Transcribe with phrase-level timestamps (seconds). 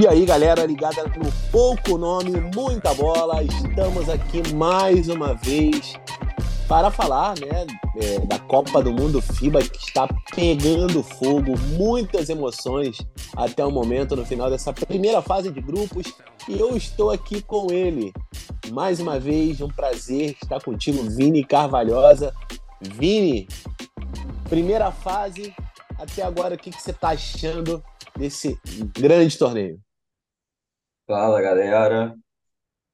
[0.00, 3.42] E aí, galera, ligada no pouco nome, muita bola.
[3.42, 5.92] Estamos aqui mais uma vez
[6.66, 7.66] para falar, né,
[7.96, 12.96] é, da Copa do Mundo FIBA que está pegando fogo, muitas emoções
[13.36, 16.14] até o momento no final dessa primeira fase de grupos.
[16.48, 18.10] E eu estou aqui com ele.
[18.72, 22.34] Mais uma vez, um prazer estar contigo, Vini Carvalhosa.
[22.80, 23.46] Vini,
[24.48, 25.54] primeira fase,
[25.98, 27.84] até agora, o que, que você está achando
[28.16, 28.58] desse
[28.96, 29.78] grande torneio?
[31.10, 32.14] Fala, galera.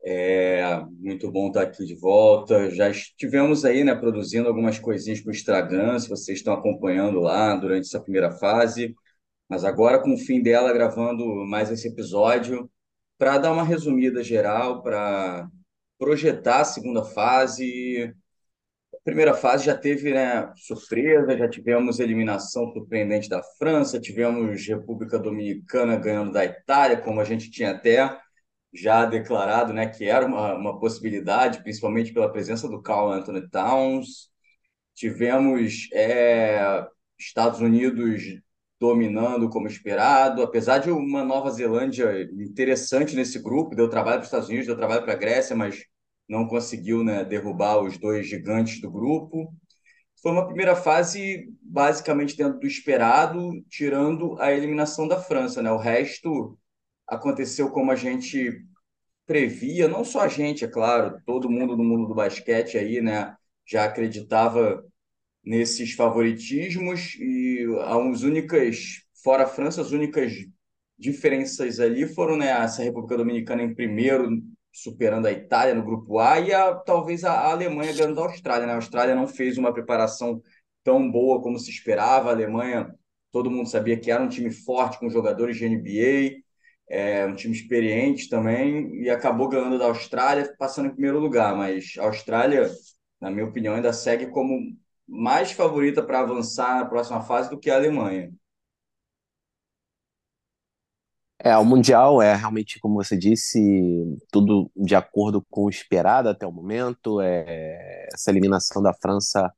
[0.03, 2.71] É muito bom estar aqui de volta.
[2.71, 7.55] Já estivemos aí, né, produzindo algumas coisinhas para o Instagram, se vocês estão acompanhando lá
[7.57, 8.95] durante essa primeira fase.
[9.47, 12.71] Mas agora, com o fim dela, gravando mais esse episódio,
[13.19, 15.47] para dar uma resumida geral, para
[15.99, 18.15] projetar a segunda fase,
[19.07, 25.95] primeira fase já teve né, surpresa, já tivemos eliminação surpreendente da França, tivemos República Dominicana
[25.95, 28.19] ganhando da Itália, como a gente tinha até
[28.75, 34.29] já declarado né, que era uma, uma possibilidade, principalmente pela presença do Carl Anthony Towns.
[34.93, 36.85] Tivemos é,
[37.17, 38.41] Estados Unidos
[38.81, 44.27] dominando como esperado, apesar de uma Nova Zelândia interessante nesse grupo, deu trabalho para os
[44.27, 45.85] Estados Unidos, deu trabalho para a Grécia, mas
[46.29, 49.55] não conseguiu né, derrubar os dois gigantes do grupo.
[50.23, 55.63] Foi uma primeira fase basicamente dentro do esperado, tirando a eliminação da França.
[55.63, 55.71] Né?
[55.71, 56.59] O resto
[57.07, 58.65] aconteceu como a gente
[59.27, 63.35] previa, não só a gente, é claro, todo mundo no mundo do basquete aí, né,
[63.67, 64.85] já acreditava
[65.45, 70.33] nesses favoritismos e as únicas, fora a França, as únicas
[70.99, 74.31] diferenças ali foram né, essa República Dominicana em primeiro
[74.77, 78.67] superando a Itália no grupo A e a, talvez a, Alemanha ganhando a Austrália.
[78.67, 78.73] Né?
[78.75, 80.43] A Austrália não fez uma preparação
[80.85, 82.29] tão boa como se esperava.
[82.29, 82.95] A Alemanha,
[83.33, 86.43] todo mundo sabia que era um time forte com jogadores de NBA,
[86.91, 91.57] é, um time experiente também, e acabou ganhando da Austrália, passando em primeiro lugar.
[91.57, 92.71] Mas a Austrália,
[93.19, 94.61] na minha opinião, ainda segue como
[95.09, 98.31] mais favorita para avançar na próxima fase do que a Alemanha.
[101.47, 103.61] É, o Mundial é realmente, como você disse,
[104.33, 107.21] tudo de acordo com o esperado até o momento.
[107.21, 109.53] É, essa eliminação da França,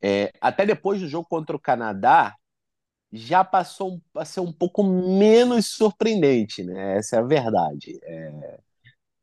[0.00, 2.34] é, até depois do jogo contra o Canadá,
[3.12, 6.96] já passou a ser um pouco menos surpreendente, né?
[6.96, 7.98] Essa é a verdade.
[8.02, 8.58] É,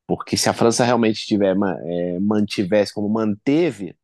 [0.06, 3.96] porque se a França realmente tiver, é, mantivesse como manteve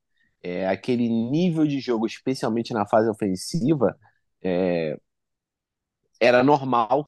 [0.41, 3.96] é, aquele nível de jogo, especialmente na fase ofensiva,
[4.41, 4.97] é,
[6.20, 7.08] era normal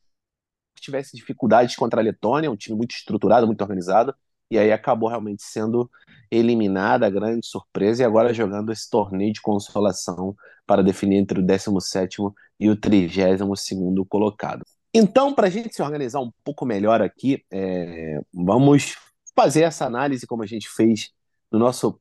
[0.81, 4.13] tivesse dificuldades contra a Letônia, um time muito estruturado, muito organizado,
[4.49, 5.89] e aí acabou realmente sendo
[6.29, 12.17] eliminada, grande surpresa, e agora jogando esse torneio de consolação para definir entre o 17
[12.59, 13.61] e o 32
[14.09, 14.63] colocado.
[14.93, 18.97] Então, para a gente se organizar um pouco melhor aqui, é, vamos
[19.33, 21.11] fazer essa análise como a gente fez
[21.49, 21.99] no nosso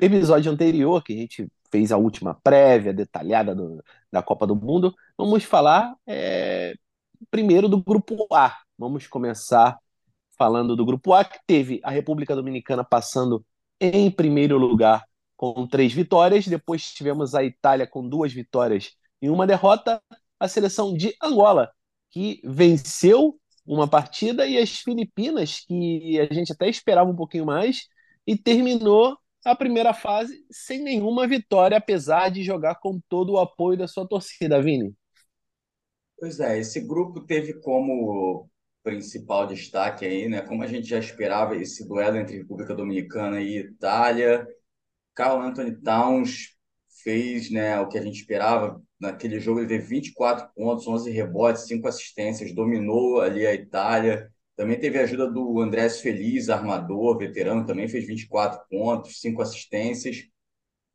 [0.00, 4.94] episódio anterior, que a gente fez a última prévia detalhada do, da Copa do Mundo.
[5.16, 6.74] Vamos falar é,
[7.30, 8.56] primeiro do grupo A.
[8.78, 9.78] Vamos começar
[10.36, 13.44] falando do grupo A, que teve a República Dominicana passando
[13.80, 15.04] em primeiro lugar
[15.36, 16.46] com três vitórias.
[16.46, 20.02] Depois tivemos a Itália com duas vitórias e uma derrota.
[20.40, 21.68] A seleção de Angola,
[22.10, 23.36] que venceu
[23.66, 27.88] uma partida, e as Filipinas, que a gente até esperava um pouquinho mais,
[28.26, 33.76] e terminou a primeira fase sem nenhuma vitória, apesar de jogar com todo o apoio
[33.78, 34.94] da sua torcida, Vini.
[36.18, 38.48] Pois é, esse grupo teve como
[38.82, 40.40] principal destaque aí, né?
[40.42, 44.46] Como a gente já esperava, esse duelo entre República Dominicana e Itália.
[45.14, 46.56] Carl Anthony Towns
[47.02, 48.82] fez, né, o que a gente esperava.
[49.00, 54.30] Naquele jogo ele teve 24 pontos, 11 rebotes, 5 assistências, dominou ali a Itália.
[54.56, 60.24] Também teve a ajuda do Andrés Feliz, armador, veterano, também fez 24 pontos, 5 assistências.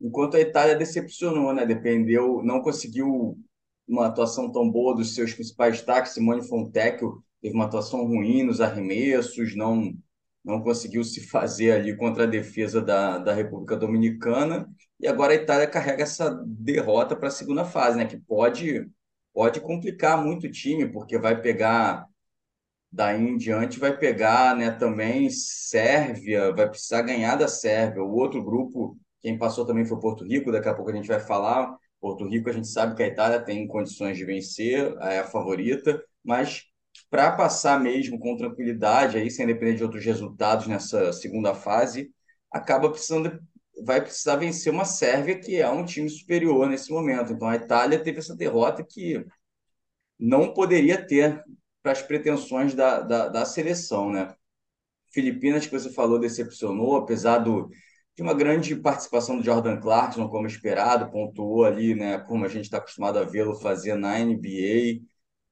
[0.00, 1.64] Enquanto a Itália decepcionou, né?
[1.66, 3.38] Dependeu, não conseguiu
[3.86, 6.12] uma atuação tão boa dos seus principais destaques.
[6.12, 9.92] Simone Fontecchio teve uma atuação ruim nos arremessos, não
[10.44, 14.68] não conseguiu se fazer ali contra a defesa da, da República Dominicana.
[15.00, 18.04] E agora a Itália carrega essa derrota para a segunda fase, né?
[18.04, 18.86] Que pode,
[19.32, 22.06] pode complicar muito o time, porque vai pegar
[22.94, 28.02] daí em diante vai pegar né, também Sérvia, vai precisar ganhar da Sérvia.
[28.04, 31.18] O outro grupo, quem passou também foi Porto Rico, daqui a pouco a gente vai
[31.18, 31.76] falar.
[32.04, 36.04] Porto Rico, a gente sabe que a Itália tem condições de vencer, é a favorita,
[36.22, 36.64] mas
[37.08, 42.12] para passar mesmo com tranquilidade, aí, sem depender de outros resultados nessa segunda fase,
[42.52, 43.40] acaba precisando,
[43.86, 47.32] vai precisar vencer uma Sérvia que é um time superior nesse momento.
[47.32, 49.24] Então a Itália teve essa derrota que
[50.18, 51.42] não poderia ter
[51.82, 54.34] as pretensões da, da, da seleção, né?
[55.10, 57.70] Filipinas, que você falou, decepcionou, apesar do,
[58.16, 62.64] de uma grande participação do Jordan Clarkson, como esperado, pontuou ali, né, como a gente
[62.64, 65.00] está acostumado a vê-lo fazer na NBA,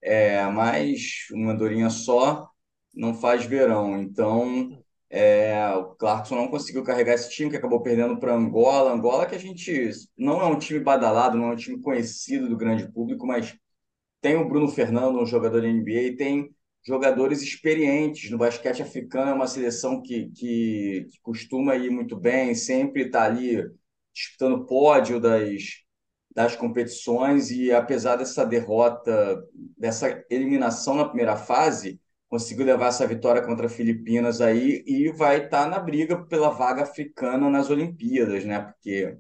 [0.01, 2.49] é, mas uma andorinha só
[2.95, 4.01] não faz verão.
[4.01, 4.79] Então,
[5.11, 8.93] é, o Clarkson não conseguiu carregar esse time, que acabou perdendo para Angola.
[8.93, 12.57] Angola que a gente não é um time badalado, não é um time conhecido do
[12.57, 13.57] grande público, mas
[14.21, 16.55] tem o Bruno Fernando, um jogador de NBA, tem
[16.85, 22.55] jogadores experientes no basquete africano, é uma seleção que, que, que costuma ir muito bem,
[22.55, 23.63] sempre está ali
[24.13, 25.83] disputando pódio das,
[26.35, 29.43] das competições e apesar dessa derrota,
[29.79, 35.65] dessa eliminação na primeira fase, conseguiu levar essa vitória contra Filipinas aí e vai estar
[35.65, 38.61] tá na briga pela vaga africana nas Olimpíadas, né?
[38.61, 39.17] Porque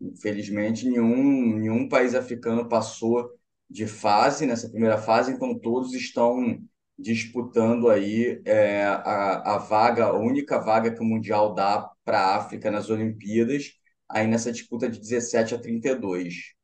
[0.00, 3.30] infelizmente nenhum nenhum país africano passou
[3.70, 6.60] de fase nessa primeira fase, então todos estão
[6.98, 12.36] disputando aí é, a, a vaga, a única vaga que o Mundial dá para a
[12.36, 13.72] África nas Olimpíadas,
[14.08, 16.56] aí nessa disputa de 17 a 32.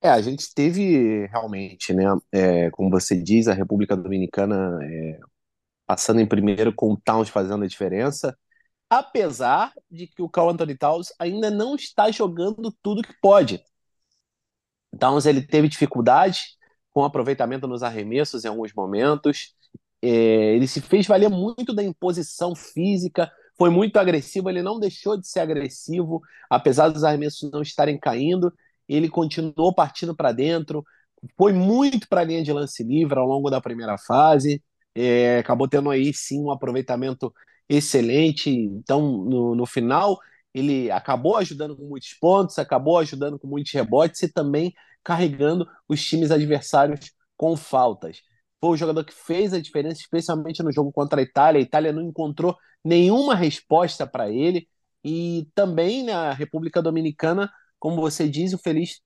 [0.00, 5.18] É, a gente teve realmente, né, é, como você diz, a República Dominicana é,
[5.86, 8.36] passando em primeiro com o Towns fazendo a diferença,
[8.90, 13.62] apesar de que o Carl Anthony Towns ainda não está jogando tudo que pode.
[14.98, 16.56] Towns ele teve dificuldade
[16.94, 19.54] com aproveitamento nos arremessos em alguns momentos,
[20.00, 25.18] é, ele se fez valer muito da imposição física, foi muito agressivo, ele não deixou
[25.18, 28.52] de ser agressivo, apesar dos arremessos não estarem caindo,
[28.88, 30.84] ele continuou partindo para dentro,
[31.36, 34.62] foi muito para a linha de lance livre ao longo da primeira fase,
[34.94, 37.32] é, acabou tendo aí sim um aproveitamento
[37.68, 38.50] excelente.
[38.50, 40.18] Então, no, no final,
[40.52, 44.72] ele acabou ajudando com muitos pontos, acabou ajudando com muitos rebotes e também
[45.04, 48.22] carregando os times adversários com faltas.
[48.60, 51.60] Foi o jogador que fez a diferença, especialmente no jogo contra a Itália.
[51.60, 54.66] A Itália não encontrou nenhuma resposta para ele.
[55.04, 57.50] E também na República Dominicana
[57.84, 59.02] como você diz, o Feliz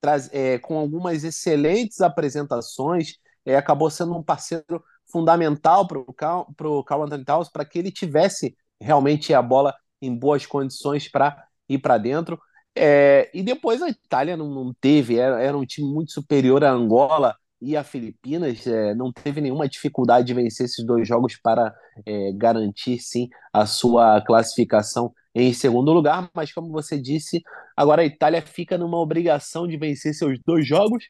[0.00, 3.14] traz, é, com algumas excelentes apresentações,
[3.44, 6.46] é, acabou sendo um parceiro fundamental para o Cal,
[6.86, 11.78] Cal Anthony Towns para que ele tivesse realmente a bola em boas condições para ir
[11.80, 12.40] para dentro.
[12.76, 16.70] É, e depois a Itália não, não teve, era, era, um time muito superior a
[16.70, 21.74] Angola e a Filipinas, é, não teve nenhuma dificuldade de vencer esses dois jogos para
[22.06, 27.42] é, garantir sim a sua classificação em segundo lugar, mas como você disse,
[27.76, 31.04] agora a Itália fica numa obrigação de vencer seus dois jogos.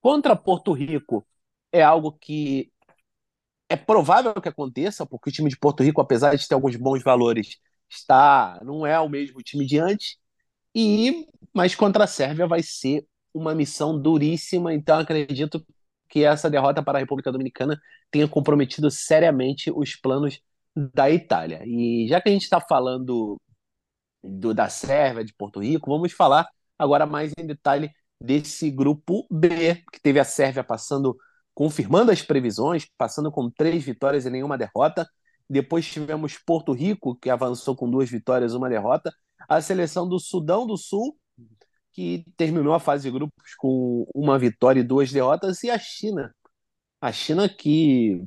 [0.00, 1.26] Contra Porto Rico
[1.72, 2.70] é algo que
[3.68, 7.02] é provável que aconteça, porque o time de Porto Rico, apesar de ter alguns bons
[7.02, 10.16] valores, está não é o mesmo time de antes.
[10.76, 15.64] E mas contra a Sérvia vai ser uma missão duríssima, então acredito
[16.08, 17.80] que essa derrota para a República Dominicana
[18.10, 20.38] tenha comprometido seriamente os planos
[20.76, 21.62] da Itália.
[21.64, 23.40] E já que a gente está falando
[24.22, 26.46] do, da Sérvia, de Porto Rico, vamos falar
[26.78, 27.90] agora mais em detalhe
[28.20, 31.16] desse grupo B, que teve a Sérvia passando,
[31.54, 35.08] confirmando as previsões, passando com três vitórias e nenhuma derrota.
[35.48, 39.10] Depois tivemos Porto Rico, que avançou com duas vitórias e uma derrota.
[39.48, 41.16] A seleção do Sudão do Sul,
[41.92, 45.62] que terminou a fase de grupos com uma vitória e duas derrotas.
[45.62, 46.34] E a China.
[47.00, 48.22] A China que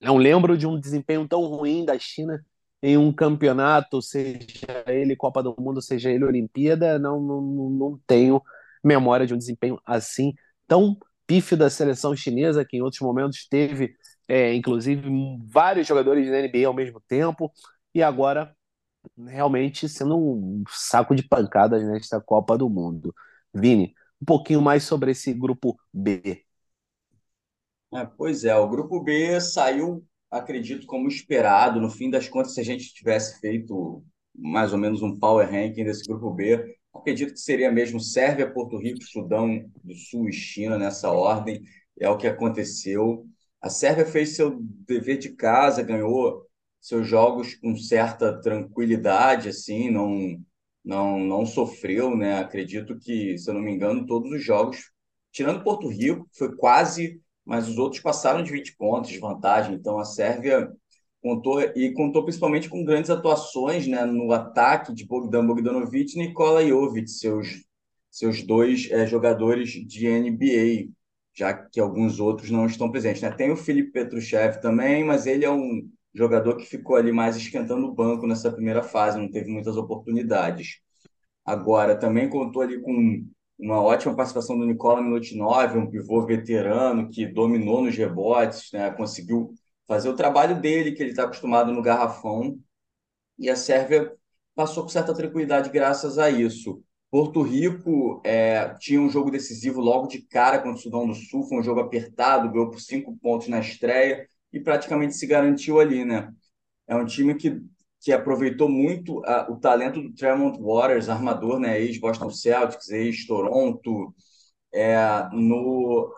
[0.00, 2.44] não lembro de um desempenho tão ruim da China
[2.82, 8.42] em um campeonato, seja ele Copa do Mundo, seja ele Olimpíada, não, não, não tenho
[8.82, 10.34] memória de um desempenho assim
[10.66, 13.94] tão pífio da seleção chinesa, que em outros momentos teve,
[14.28, 15.08] é, inclusive,
[15.46, 17.52] vários jogadores da NBA ao mesmo tempo,
[17.94, 18.54] e agora
[19.26, 23.14] realmente sendo um saco de pancadas nesta Copa do Mundo.
[23.52, 26.44] Vini, um pouquinho mais sobre esse grupo B.
[27.94, 31.80] É, pois é, o grupo B saiu, acredito, como esperado.
[31.80, 34.02] No fim das contas, se a gente tivesse feito
[34.34, 38.78] mais ou menos um power ranking desse grupo B, acredito que seria mesmo Sérvia, Porto
[38.78, 41.62] Rico, Sudão do Sul e China nessa ordem.
[42.00, 43.26] É o que aconteceu.
[43.60, 46.46] A Sérvia fez seu dever de casa, ganhou
[46.82, 50.38] seus jogos com certa tranquilidade, assim, não
[50.84, 52.40] não não sofreu, né?
[52.40, 54.90] Acredito que, se eu não me engano, todos os jogos,
[55.32, 59.74] tirando Porto Rico, foi quase mas os outros passaram de 20 pontos de vantagem.
[59.74, 60.70] Então a Sérvia
[61.20, 66.66] contou e contou principalmente com grandes atuações né, no ataque de Bogdan Bogdanovic e Nikola
[66.66, 67.64] Jovic, seus,
[68.10, 70.92] seus dois é, jogadores de NBA,
[71.34, 73.22] já que alguns outros não estão presentes.
[73.22, 73.30] Né?
[73.30, 77.86] Tem o Felipe Petruchev também, mas ele é um jogador que ficou ali mais esquentando
[77.86, 80.80] o banco nessa primeira fase, não teve muitas oportunidades.
[81.44, 83.24] Agora, também contou ali com
[83.58, 88.90] uma ótima participação do Nicola Milutinov, um pivô veterano que dominou nos rebotes, né?
[88.90, 89.54] conseguiu
[89.86, 92.58] fazer o trabalho dele, que ele está acostumado no garrafão,
[93.38, 94.12] e a Sérvia
[94.54, 96.82] passou com certa tranquilidade graças a isso.
[97.10, 101.44] Porto Rico é, tinha um jogo decisivo logo de cara contra o Sudão do Sul,
[101.44, 106.04] foi um jogo apertado, ganhou por cinco pontos na estreia e praticamente se garantiu ali,
[106.04, 106.32] né?
[106.86, 107.60] É um time que,
[108.00, 111.80] que aproveitou muito o talento do Tremont Waters, armador, né?
[111.80, 114.14] Ex-Boston Celtics, ex-Toronto,
[114.72, 114.96] é,
[115.32, 116.12] no,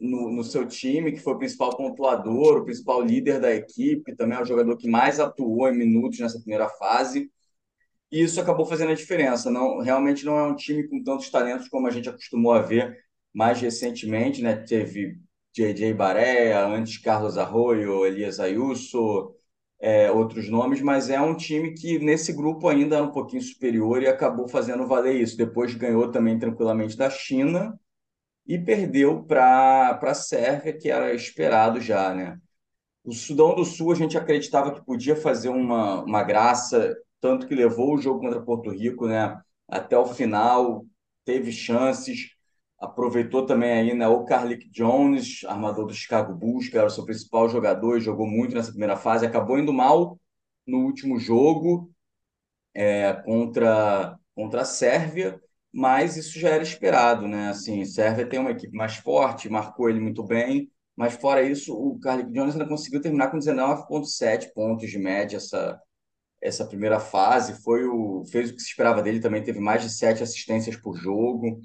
[0.00, 4.38] no, no, seu time, que foi o principal pontuador, o principal líder da equipe, também
[4.38, 7.30] é o jogador que mais atuou em minutos nessa primeira fase.
[8.10, 9.50] E isso acabou fazendo a diferença.
[9.50, 12.96] Não, realmente não é um time com tantos talentos como a gente acostumou a ver
[13.34, 14.56] mais recentemente, né?
[14.56, 15.18] Teve
[15.56, 19.34] JJ Barea, antes Carlos Arroyo, Elias Ayuso,
[19.80, 24.02] é, outros nomes, mas é um time que nesse grupo ainda era um pouquinho superior
[24.02, 25.36] e acabou fazendo valer isso.
[25.36, 27.78] Depois ganhou também tranquilamente da China
[28.46, 32.38] e perdeu para a Sérvia, que era esperado já, né?
[33.04, 37.54] O Sudão do Sul a gente acreditava que podia fazer uma, uma graça, tanto que
[37.54, 39.40] levou o jogo contra Porto Rico, né?
[39.68, 40.84] Até o final,
[41.24, 42.35] teve chances,
[42.78, 44.06] aproveitou também aí, né?
[44.08, 48.26] O Carlick Jones, armador do Chicago Bulls, que era o seu principal jogador e jogou
[48.26, 50.20] muito nessa primeira fase, acabou indo mal
[50.66, 51.90] no último jogo
[52.74, 55.40] é, contra, contra a Sérvia,
[55.72, 57.48] mas isso já era esperado, né?
[57.50, 61.98] Assim, Sérvia tem uma equipe mais forte, marcou ele muito bem, mas fora isso, o
[62.00, 65.80] Carlick Jones ainda conseguiu terminar com 19,7 pontos de média essa,
[66.42, 67.62] essa primeira fase.
[67.62, 70.96] Foi o, fez o que se esperava dele, também teve mais de sete assistências por
[70.96, 71.60] jogo.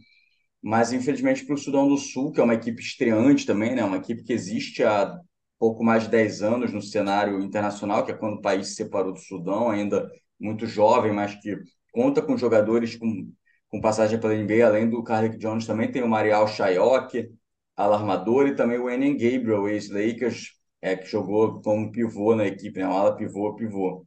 [0.61, 3.83] Mas, infelizmente, para o Sudão do Sul, que é uma equipe estreante também, né?
[3.83, 5.19] uma equipe que existe há
[5.59, 9.13] pouco mais de 10 anos no cenário internacional, que é quando o país se separou
[9.13, 11.57] do Sudão, ainda muito jovem, mas que
[11.91, 13.31] conta com jogadores com
[13.69, 17.31] com passagem pela NBA, além do Carlick Jones, também tem o Marial Shayok,
[17.75, 20.51] alarmador, e também o Enem Gabriel, ex-Lakers,
[20.81, 22.85] é, que jogou como pivô na equipe, né?
[22.85, 24.05] ala pivô, pivô.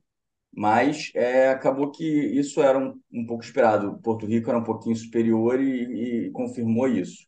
[0.57, 3.99] Mas é, acabou que isso era um, um pouco esperado.
[4.03, 7.27] Porto Rico era um pouquinho superior e, e confirmou isso.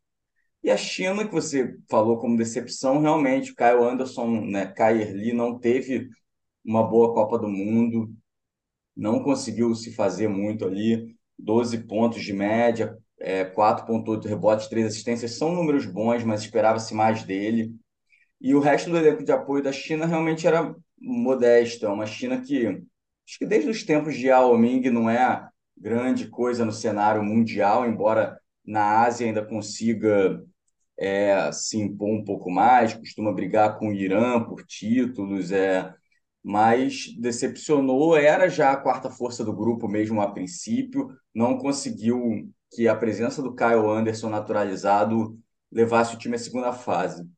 [0.63, 5.33] E a China, que você falou como decepção, realmente, o Kyle Anderson, né, Kair Lee
[5.33, 6.09] não teve
[6.65, 8.13] uma boa Copa do Mundo,
[8.97, 11.15] não conseguiu se fazer muito ali.
[11.39, 17.23] 12 pontos de média, é, 4,8 rebotes, 3 assistências, são números bons, mas esperava-se mais
[17.23, 17.75] dele.
[18.41, 21.87] E o resto do elenco de apoio da China realmente era modesto.
[21.87, 22.83] É uma China que,
[23.27, 27.87] acho que desde os tempos de Yao Ming, não é grande coisa no cenário mundial,
[27.87, 30.43] embora na Ásia ainda consiga
[30.99, 35.93] é, se impor um pouco mais, costuma brigar com o Irã por títulos, é,
[36.43, 42.89] mas decepcionou, era já a quarta força do grupo mesmo a princípio, não conseguiu que
[42.89, 45.39] a presença do Kyle Anderson naturalizado
[45.71, 47.29] levasse o time à segunda fase.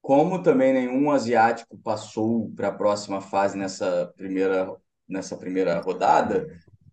[0.00, 4.74] Como também nenhum asiático passou para a próxima fase nessa primeira,
[5.08, 6.48] nessa primeira rodada,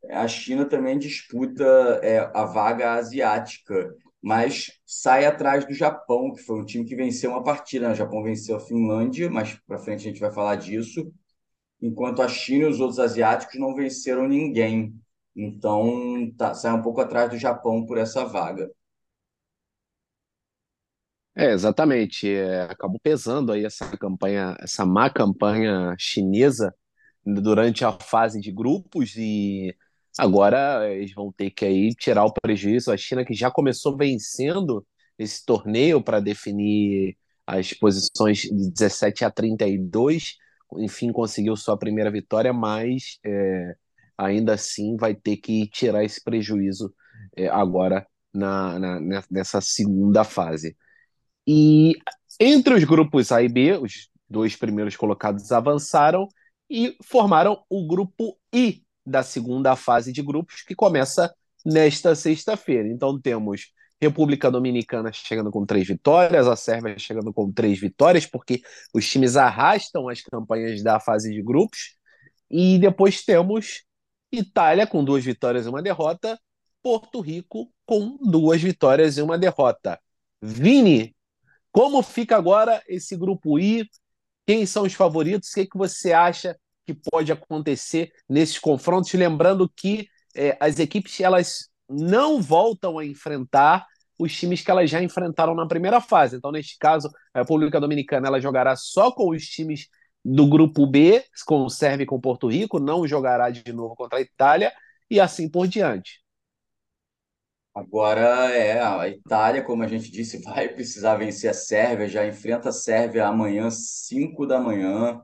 [0.09, 1.63] a China também disputa
[2.03, 7.31] é, a vaga asiática, mas sai atrás do Japão, que foi um time que venceu
[7.31, 7.87] uma partida.
[7.87, 7.93] Né?
[7.93, 11.11] O Japão venceu a Finlândia, mas para frente a gente vai falar disso
[11.81, 14.95] enquanto a China e os outros asiáticos não venceram ninguém.
[15.35, 18.71] Então, tá, sai um pouco atrás do Japão por essa vaga.
[21.35, 22.31] É, exatamente.
[22.31, 26.73] É, acabou pesando aí essa campanha, essa má campanha chinesa
[27.25, 29.75] durante a fase de grupos e
[30.17, 32.91] agora eles vão ter que aí tirar o prejuízo.
[32.91, 34.85] A China que já começou vencendo
[35.17, 40.37] esse torneio para definir as posições de 17 a 32
[40.79, 43.75] enfim, conseguiu sua primeira vitória, mas é,
[44.17, 46.93] ainda assim vai ter que tirar esse prejuízo
[47.35, 50.75] é, agora na, na, nessa segunda fase.
[51.47, 51.93] E
[52.39, 56.27] entre os grupos A e B, os dois primeiros colocados avançaram
[56.69, 61.33] e formaram o grupo I da segunda fase de grupos, que começa
[61.65, 62.87] nesta sexta-feira.
[62.87, 68.61] Então temos República Dominicana chegando com três vitórias, a Sérvia chegando com três vitórias, porque
[68.93, 71.95] os times arrastam as campanhas da fase de grupos.
[72.49, 73.83] E depois temos
[74.31, 76.39] Itália com duas vitórias e uma derrota,
[76.81, 79.99] Porto Rico com duas vitórias e uma derrota.
[80.41, 81.15] Vini,
[81.71, 83.89] como fica agora esse grupo I?
[84.45, 85.49] Quem são os favoritos?
[85.49, 89.13] O que, é que você acha que pode acontecer nesses confrontos?
[89.13, 93.85] Lembrando que é, as equipes elas não voltam a enfrentar
[94.17, 96.35] os times que elas já enfrentaram na primeira fase.
[96.35, 99.87] Então, neste caso, a República Dominicana ela jogará só com os times
[100.23, 104.19] do grupo B, com o Sérvia e com Porto Rico, não jogará de novo contra
[104.19, 104.71] a Itália
[105.09, 106.22] e assim por diante.
[107.73, 112.69] Agora é a Itália, como a gente disse, vai precisar vencer a Sérvia, já enfrenta
[112.69, 115.21] a Sérvia amanhã, 5 da manhã.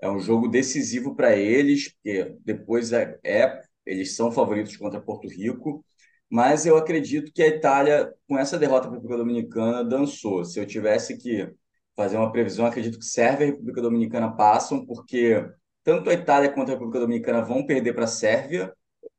[0.00, 5.28] É um jogo decisivo para eles, porque depois é, é, eles são favoritos contra Porto
[5.28, 5.84] Rico,
[6.30, 10.44] mas eu acredito que a Itália, com essa derrota para a República Dominicana, dançou.
[10.44, 11.50] Se eu tivesse que
[11.96, 15.46] fazer uma previsão, acredito que Sérvia e República Dominicana passam, porque
[15.84, 18.72] tanto a Itália quanto a República Dominicana vão perder para a Sérvia,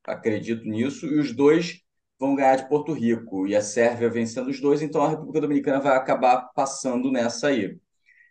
[0.03, 1.81] acredito nisso, e os dois
[2.19, 5.79] vão ganhar de Porto Rico e a Sérvia vencendo os dois, então a República Dominicana
[5.79, 7.77] vai acabar passando nessa aí.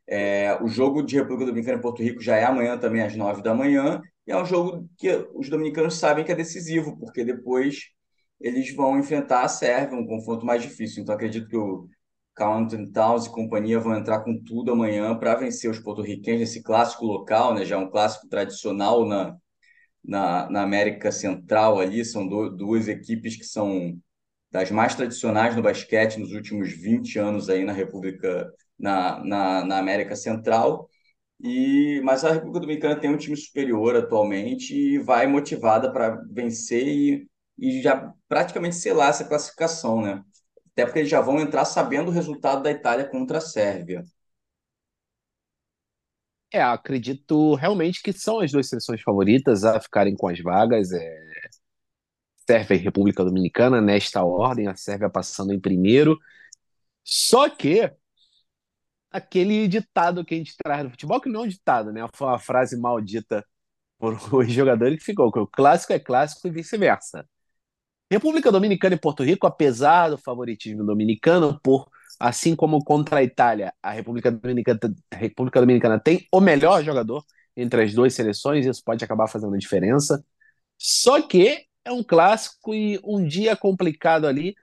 [0.09, 3.43] É, o jogo de República Dominicana e Porto Rico já é amanhã também, às nove
[3.43, 7.77] da manhã, e é um jogo que os dominicanos sabem que é decisivo, porque depois
[8.41, 11.03] eles vão enfrentar a Sérvia, um confronto mais difícil.
[11.03, 11.89] Então acredito que o
[12.35, 17.05] Carlton Towns e companhia vão entrar com tudo amanhã para vencer os porto-riquenhos nesse clássico
[17.07, 17.65] local, né?
[17.65, 19.37] já é um clássico tradicional na,
[20.07, 23.99] na, na América Central ali, são do, duas equipes que são
[24.51, 29.79] das mais tradicionais no basquete nos últimos 20 anos aí na República, na, na, na
[29.79, 30.89] América Central.
[31.41, 36.87] E, mas a República Dominicana tem um time superior atualmente e vai motivada para vencer
[36.87, 40.23] e, e já praticamente selar essa classificação, né?
[40.73, 44.05] Até porque eles já vão entrar sabendo o resultado da Itália contra a Sérvia.
[46.57, 50.91] É, acredito realmente que são as duas seleções favoritas a ficarem com as vagas.
[50.91, 51.51] É...
[52.49, 56.19] Sérvia e República Dominicana, nesta ordem, a Sérvia passando em primeiro.
[57.05, 57.93] Só que
[59.11, 62.07] aquele ditado que a gente traz no futebol, que não é um ditado, né?
[62.15, 63.45] Foi uma frase maldita
[63.99, 67.29] por os jogadores que ficou, que o clássico é clássico e vice-versa.
[68.11, 71.87] República Dominicana e Porto Rico, apesar do favoritismo dominicano, por
[72.19, 74.79] assim como contra a Itália, a República Dominicana,
[75.11, 77.25] a República Dominicana tem o melhor jogador
[77.57, 80.25] entre as duas seleções, isso pode acabar fazendo a diferença.
[80.79, 84.55] Só que é um clássico e um dia complicado ali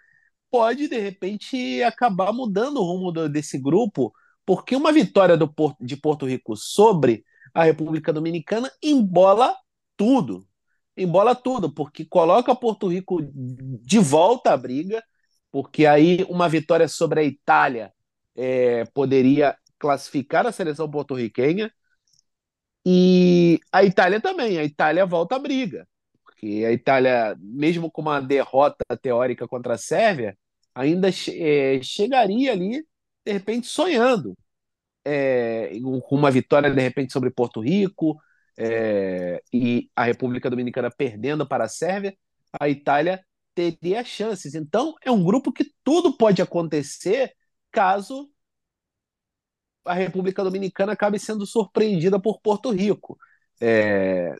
[0.51, 4.13] pode de repente acabar mudando o rumo do, desse grupo,
[4.45, 5.51] porque uma vitória do,
[5.81, 9.55] de Porto Rico sobre a República Dominicana embola
[9.97, 10.47] tudo
[10.95, 15.03] embola tudo, porque coloca Porto Rico de volta à briga,
[15.53, 17.93] porque aí uma vitória sobre a Itália
[18.35, 21.71] é, poderia classificar a seleção porto-riquenha.
[22.83, 25.87] E a Itália também, a Itália volta à briga,
[26.23, 30.35] porque a Itália, mesmo com uma derrota teórica contra a Sérvia,
[30.73, 32.83] ainda é, chegaria ali,
[33.23, 34.35] de repente, sonhando
[35.05, 35.71] é,
[36.07, 38.19] com uma vitória, de repente, sobre Porto Rico,
[38.57, 42.17] é, e a República Dominicana perdendo para a Sérvia,
[42.59, 43.23] a Itália
[43.55, 44.55] teria chances.
[44.55, 47.33] Então, é um grupo que tudo pode acontecer
[47.71, 48.29] caso
[49.85, 53.17] a República Dominicana acabe sendo surpreendida por Porto Rico.
[53.61, 54.35] É,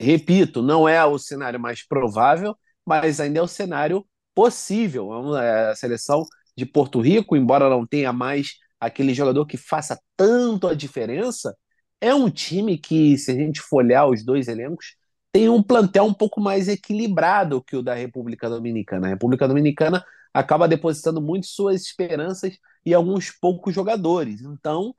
[0.00, 5.36] repito, não é o cenário mais provável, mas ainda é o cenário possível.
[5.36, 6.24] É a seleção
[6.56, 11.56] de Porto Rico, embora não tenha mais aquele jogador que faça tanto a diferença,
[12.00, 14.96] é um time que, se a gente for olhar os dois elencos,
[15.32, 19.06] tem um plantel um pouco mais equilibrado que o da República Dominicana.
[19.06, 24.42] A República Dominicana acaba depositando muito suas esperanças em alguns poucos jogadores.
[24.42, 24.94] Então,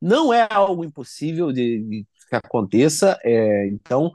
[0.00, 3.18] não é algo impossível de, de que aconteça.
[3.22, 4.12] É, então,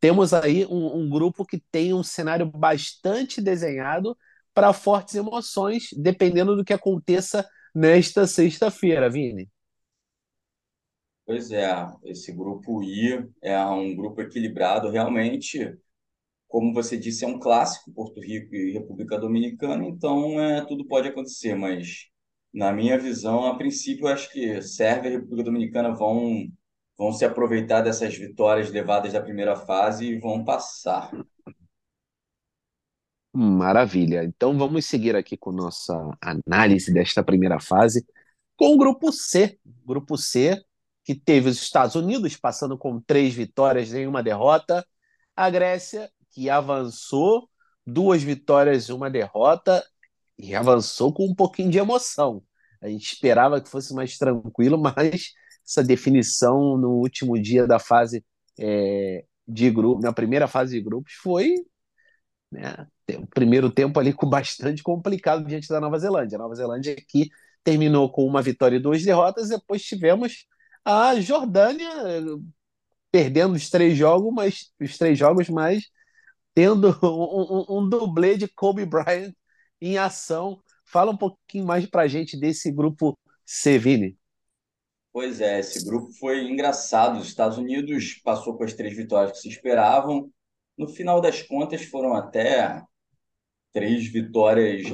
[0.00, 4.16] temos aí um, um, grupo que tem um cenário bastante desenhado
[4.52, 9.48] para fortes emoções, dependendo do que aconteça nesta sexta-feira, Vini.
[11.24, 11.70] Pois é,
[12.04, 15.72] esse grupo I é um grupo equilibrado, realmente,
[16.48, 21.08] como você disse, é um clássico, Porto Rico e República Dominicana, então é, tudo pode
[21.08, 22.08] acontecer, mas
[22.52, 26.48] na minha visão, a princípio, acho que Sérvia e República Dominicana vão,
[26.98, 31.10] vão se aproveitar dessas vitórias levadas da primeira fase e vão passar.
[33.32, 34.24] Maravilha.
[34.24, 38.04] Então vamos seguir aqui com nossa análise desta primeira fase
[38.56, 39.58] com o grupo C.
[39.86, 40.62] Grupo C
[41.04, 44.86] que teve os Estados Unidos passando com três vitórias, nenhuma derrota,
[45.34, 47.48] a Grécia, que avançou,
[47.86, 49.84] duas vitórias e uma derrota,
[50.38, 52.42] e avançou com um pouquinho de emoção.
[52.80, 55.32] A gente esperava que fosse mais tranquilo, mas
[55.66, 58.24] essa definição no último dia da fase
[58.58, 61.54] é, de grupo, na primeira fase de grupos, foi
[62.50, 62.86] né,
[63.16, 66.36] o primeiro tempo ali com bastante complicado diante da Nova Zelândia.
[66.36, 67.28] A Nova Zelândia que
[67.64, 70.46] terminou com uma vitória e duas derrotas, depois tivemos
[70.84, 71.90] a Jordânia
[73.10, 75.84] perdendo os três jogos, mas os três jogos, mas
[76.54, 79.32] tendo um, um, um dublê de Kobe Bryant
[79.80, 80.60] em ação.
[80.84, 84.16] Fala um pouquinho mais para a gente desse grupo Seville.
[85.12, 87.18] Pois é, esse grupo foi engraçado.
[87.18, 90.30] Os Estados Unidos passou com as três vitórias que se esperavam.
[90.76, 92.82] No final das contas, foram até
[93.72, 94.84] três vitórias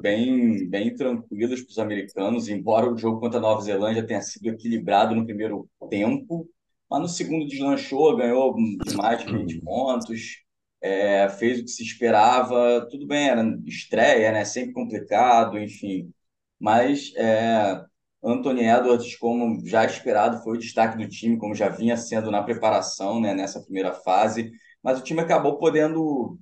[0.00, 4.46] bem, bem tranquilas para os americanos, embora o jogo contra a Nova Zelândia tenha sido
[4.48, 6.48] equilibrado no primeiro tempo,
[6.90, 8.54] mas no segundo deslanchou, ganhou
[8.96, 10.42] mais de 20 pontos,
[10.82, 14.44] é, fez o que se esperava, tudo bem, era estreia, né?
[14.44, 16.12] Sempre complicado, enfim.
[16.58, 17.82] Mas é,
[18.22, 22.42] Anthony Edwards, como já esperado, foi o destaque do time, como já vinha sendo na
[22.42, 24.50] preparação, né, nessa primeira fase.
[24.84, 26.38] Mas o time acabou podendo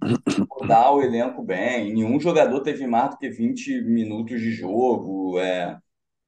[0.50, 1.94] rodar o elenco bem.
[1.94, 5.38] Nenhum jogador teve mais do que 20 minutos de jogo.
[5.38, 5.78] É,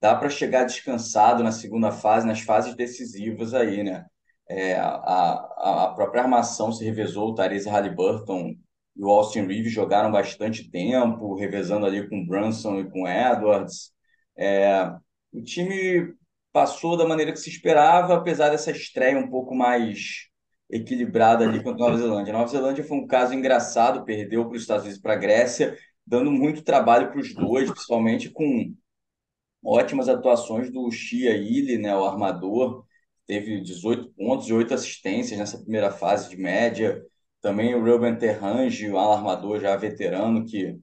[0.01, 4.07] dá para chegar descansado na segunda fase, nas fases decisivas aí, né?
[4.49, 8.55] É, a, a própria armação se revezou, o Therese Halliburton
[8.97, 13.91] e o Austin Reeves jogaram bastante tempo, revezando ali com Brunson e com Edwards.
[14.37, 14.87] É,
[15.33, 16.15] o time
[16.53, 20.29] passou da maneira que se esperava, apesar dessa estreia um pouco mais
[20.71, 22.35] equilibrada ali contra a Nova Zelândia.
[22.35, 25.19] A Nova Zelândia foi um caso engraçado, perdeu para os Estados Unidos e para a
[25.19, 28.75] Grécia, dando muito trabalho para os dois, principalmente com
[29.65, 32.85] ótimas atuações do Shia Ili, né, o armador,
[33.27, 37.03] teve 18 pontos e 8 assistências nessa primeira fase de média.
[37.41, 40.79] Também o Ruben Terrange, um alarmador já veterano, que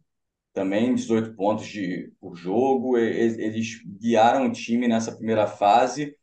[0.53, 2.97] também 18 pontos de, por jogo.
[2.97, 6.15] Eles guiaram o time nessa primeira fase,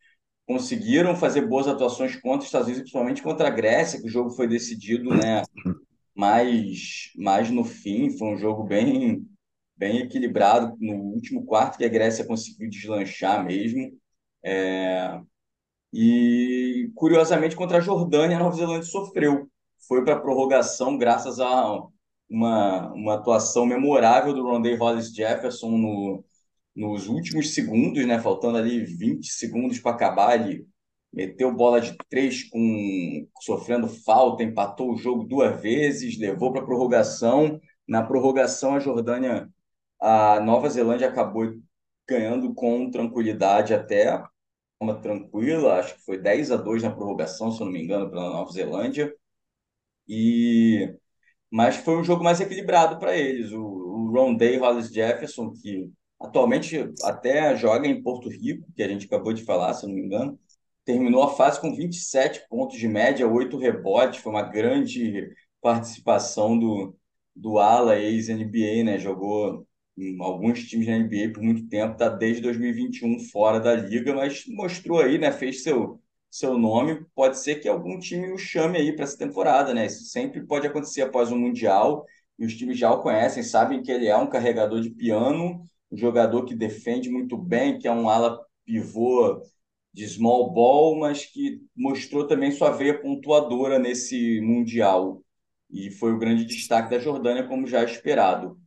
[0.48, 4.30] conseguiram fazer boas atuações contra os Estados Unidos, principalmente contra a Grécia, que o jogo
[4.30, 5.42] foi decidido né,
[6.16, 8.16] mais, mais no fim.
[8.16, 9.28] Foi um jogo bem,
[9.76, 13.92] bem equilibrado no último quarto, que a Grécia conseguiu deslanchar mesmo.
[14.42, 15.20] É...
[15.92, 19.50] E, curiosamente, contra a Jordânia, a Nova Zelândia sofreu.
[19.86, 21.82] Foi para a prorrogação graças a
[22.28, 26.24] uma, uma atuação memorável do Rondé Hollis Jefferson no,
[26.78, 28.20] nos últimos segundos, né?
[28.20, 30.64] Faltando ali 20 segundos para acabar, ele
[31.12, 37.60] meteu bola de três com sofrendo falta, empatou o jogo duas vezes, levou para prorrogação.
[37.86, 39.48] Na prorrogação, a Jordânia,
[40.00, 41.52] a Nova Zelândia acabou
[42.08, 44.22] ganhando com tranquilidade até
[44.80, 48.08] uma tranquila, acho que foi 10 a 2 na prorrogação, se eu não me engano,
[48.10, 49.12] para a Nova Zelândia.
[50.08, 50.94] E
[51.50, 53.52] mas foi um jogo mais equilibrado para eles.
[53.52, 59.06] O, o Rondé Hollis Jefferson, que atualmente até joga em Porto Rico, que a gente
[59.06, 60.38] acabou de falar, se não me engano,
[60.84, 66.96] terminou a fase com 27 pontos de média, 8 rebotes, foi uma grande participação do,
[67.34, 68.98] do Ala, ex-NBA, né?
[68.98, 74.14] Jogou em alguns times da NBA por muito tempo, está desde 2021 fora da liga,
[74.14, 75.32] mas mostrou aí, né?
[75.32, 76.00] Fez seu
[76.30, 79.86] seu nome, pode ser que algum time o chame aí para essa temporada, né?
[79.86, 82.04] Isso sempre pode acontecer após um Mundial,
[82.38, 85.96] e os times já o conhecem, sabem que ele é um carregador de piano, um
[85.96, 89.42] jogador que defende muito bem, que é um ala pivô
[89.92, 95.22] de small ball, mas que mostrou também sua veia pontuadora nesse Mundial.
[95.70, 98.58] E foi o grande destaque da Jordânia, como já esperado.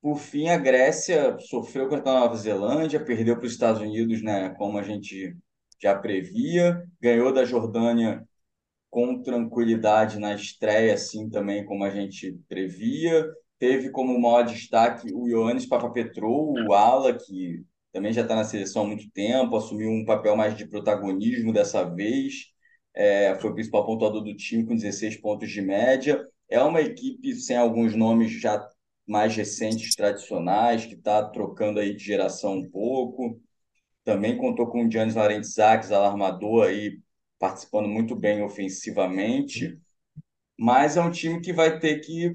[0.00, 4.50] Por fim, a Grécia sofreu contra a Nova Zelândia, perdeu para os Estados Unidos, né,
[4.58, 5.36] como a gente
[5.80, 8.26] já previa, ganhou da Jordânia
[8.90, 13.26] com tranquilidade na estreia, assim também como a gente previa.
[13.58, 18.82] Teve como maior destaque o Ioannis Papapetrou, o ala, que também já está na seleção
[18.82, 22.52] há muito tempo, assumiu um papel mais de protagonismo dessa vez.
[22.94, 26.24] É, foi o principal pontuador do time com 16 pontos de média.
[26.48, 28.68] É uma equipe sem alguns nomes já
[29.06, 33.40] mais recentes, tradicionais, que está trocando aí de geração um pouco.
[34.04, 36.98] Também contou com o Giannis Larentzakis, alarmador, aí,
[37.38, 39.78] participando muito bem ofensivamente.
[40.58, 42.32] Mas é um time que vai ter que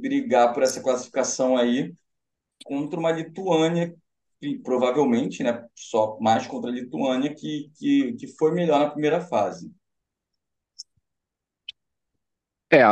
[0.00, 1.94] brigar por essa classificação aí
[2.64, 3.94] contra uma Lituânia,
[4.62, 9.70] provavelmente, né, só mais contra a Lituânia, que, que, que foi melhor na primeira fase.
[12.72, 12.82] É,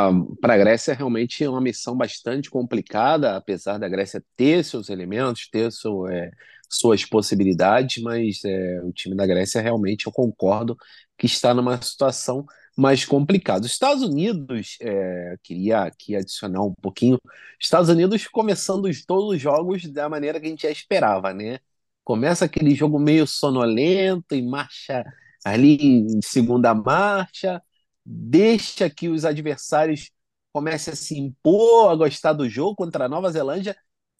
[0.41, 5.47] para a Grécia realmente é uma missão bastante complicada, apesar da Grécia ter seus elementos,
[5.49, 6.31] ter seu, é,
[6.69, 10.75] suas possibilidades, mas é, o time da Grécia realmente eu concordo
[11.17, 12.45] que está numa situação
[12.79, 13.65] mais complicada.
[13.65, 17.19] Os Estados Unidos, é, queria aqui adicionar um pouquinho,
[17.59, 21.59] Estados Unidos começando todos os jogos da maneira que a gente já esperava, né?
[22.05, 25.03] Começa aquele jogo meio sonolento e marcha
[25.43, 27.61] ali em segunda marcha,
[28.05, 30.09] deixa que os adversários
[30.53, 33.75] comecem a se impor, a gostar do jogo contra a Nova Zelândia.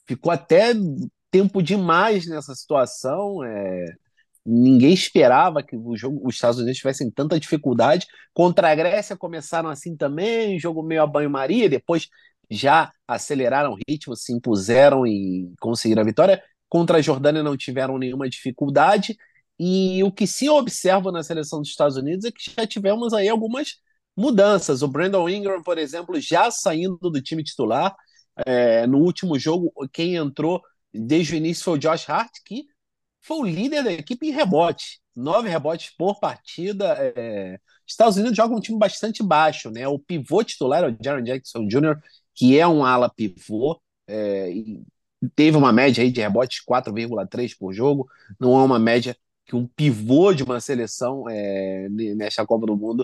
[0.05, 0.73] Ficou até
[1.31, 3.43] tempo demais nessa situação.
[3.43, 3.85] É...
[4.49, 8.07] Ninguém esperava que o jogo, os Estados Unidos tivessem tanta dificuldade.
[8.33, 12.07] Contra a Grécia começaram assim também, jogo meio a banho-maria, depois
[12.49, 16.41] já aceleraram o ritmo, se impuseram e conseguiram a vitória.
[16.67, 19.15] Contra a Jordânia não tiveram nenhuma dificuldade.
[19.59, 23.29] E o que se observa na seleção dos Estados Unidos é que já tivemos aí
[23.29, 23.75] algumas
[24.17, 24.81] mudanças.
[24.81, 27.95] O Brandon Ingram, por exemplo, já saindo do time titular,
[28.45, 30.61] É, no último jogo, quem entrou
[30.93, 32.63] desde o início foi o Josh Hart, que
[33.21, 34.99] foi o líder da equipe em rebote.
[35.15, 36.95] Nove rebotes por partida.
[37.15, 37.59] É...
[37.85, 39.87] Estados Unidos joga um time bastante baixo, né?
[39.87, 41.97] O pivô titular é o Jaron Jackson Jr.,
[42.33, 43.79] que é um ala pivô.
[44.07, 44.51] É...
[45.35, 48.07] teve uma média aí de rebotes 4,3 por jogo.
[48.39, 53.03] Não é uma média que um pivô de uma seleção é, nesta Copa do Mundo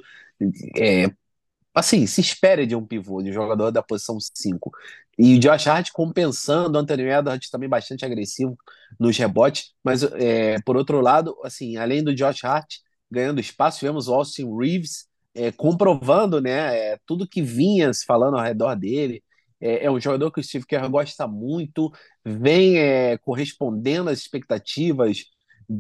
[0.77, 1.11] é,
[1.75, 4.71] assim, se espere de um pivô, de um jogador da posição 5.
[5.17, 8.57] E o Josh Hart compensando, o Anthony Edwards também bastante agressivo
[8.99, 12.75] nos rebotes, mas é, por outro lado, assim, além do Josh Hart
[13.09, 18.37] ganhando espaço, tivemos o Austin Reeves é, comprovando, né, é, tudo que vinha se falando
[18.37, 19.21] ao redor dele,
[19.59, 21.91] é, é, um jogador que o Steve Kerr gosta muito,
[22.23, 25.25] vem é, correspondendo às expectativas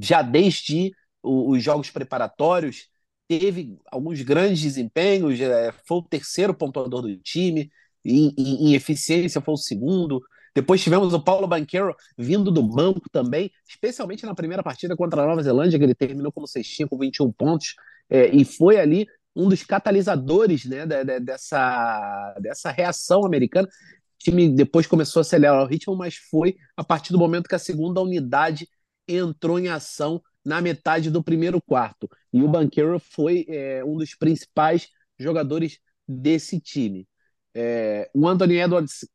[0.01, 2.87] já desde os jogos preparatórios,
[3.27, 7.71] teve alguns grandes desempenhos, é, foi o terceiro pontuador do time,
[8.03, 10.21] em, em, em, eficiência foi o segundo.
[10.53, 15.25] Depois tivemos o Paulo Banquero vindo do banco também, especialmente na primeira partida contra a
[15.25, 17.75] Nova Zelândia, que ele terminou como cestinha com 21 pontos,
[18.09, 20.85] é, e foi ali um dos catalisadores né,
[21.19, 23.67] dessa, dessa reação americana.
[23.67, 27.55] O time depois começou a acelerar o ritmo, mas foi a partir do momento que
[27.55, 28.67] a segunda unidade
[29.07, 32.09] entrou em ação na metade do primeiro quarto.
[32.31, 37.07] E o Banquero foi é, um dos principais jogadores desse time.
[37.53, 39.05] É, o Anthony Edwards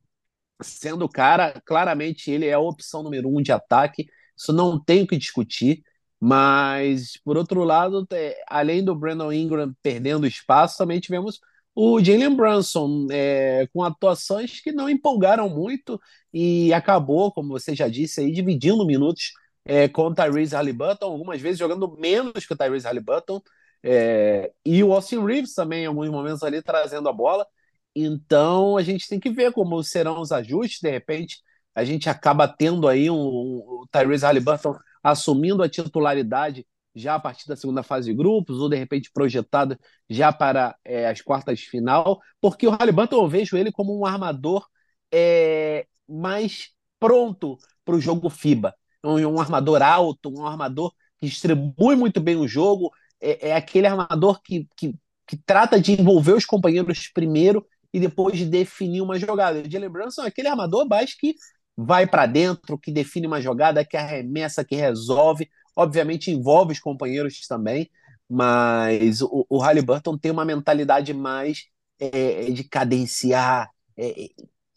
[0.62, 5.02] sendo o cara, claramente ele é a opção número um de ataque, isso não tem
[5.02, 5.82] o que discutir,
[6.18, 11.40] mas por outro lado, é, além do Brandon Ingram perdendo espaço, também tivemos
[11.74, 16.00] o Jalen Brunson é, com atuações que não empolgaram muito
[16.32, 19.32] e acabou, como você já disse, aí, dividindo minutos
[19.70, 23.40] é, com o Tyrese Halliburton, algumas vezes jogando menos que o Tyrese Halliburton,
[23.84, 27.46] é, e o Austin Reeves também, em alguns momentos ali, trazendo a bola.
[27.94, 30.80] Então a gente tem que ver como serão os ajustes.
[30.80, 31.38] De repente,
[31.72, 37.20] a gente acaba tendo aí um, um, o Tyrese Halliburton assumindo a titularidade já a
[37.20, 39.78] partir da segunda fase de grupos, ou de repente projetado
[40.08, 44.04] já para é, as quartas de final, porque o Halliburton eu vejo ele como um
[44.04, 44.66] armador
[45.12, 51.96] é, mais pronto para o jogo FIBA um, um armador alto, um armador que distribui
[51.96, 54.94] muito bem o jogo, é, é aquele armador que, que,
[55.26, 59.60] que, trata de envolver os companheiros primeiro e depois de definir uma jogada.
[59.60, 61.34] O Jalen Brunson é aquele armador baixo que
[61.76, 65.48] vai para dentro, que define uma jogada, que arremessa, que resolve.
[65.76, 67.90] Obviamente envolve os companheiros também,
[68.28, 71.66] mas o, o Halliburton tem uma mentalidade mais
[71.98, 74.28] é, de cadenciar, é,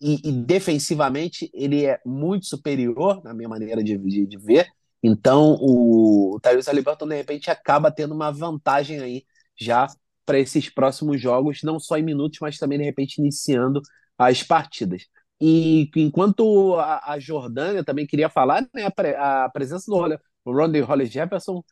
[0.03, 4.67] e, e, defensivamente ele é muito superior, na minha maneira de, de, de ver.
[5.01, 9.23] Então o, o Tyrese Halliburton, de repente, acaba tendo uma vantagem aí
[9.59, 9.87] já
[10.25, 13.81] para esses próximos jogos, não só em minutos, mas também, de repente, iniciando
[14.17, 15.03] as partidas.
[15.39, 18.87] E enquanto a, a Jordânia também queria falar, né,
[19.17, 21.63] a, a presença do Ronnie Hollis Jefferson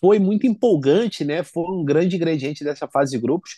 [0.00, 1.42] foi muito empolgante, né?
[1.42, 3.52] Foi um grande ingrediente dessa fase de grupos.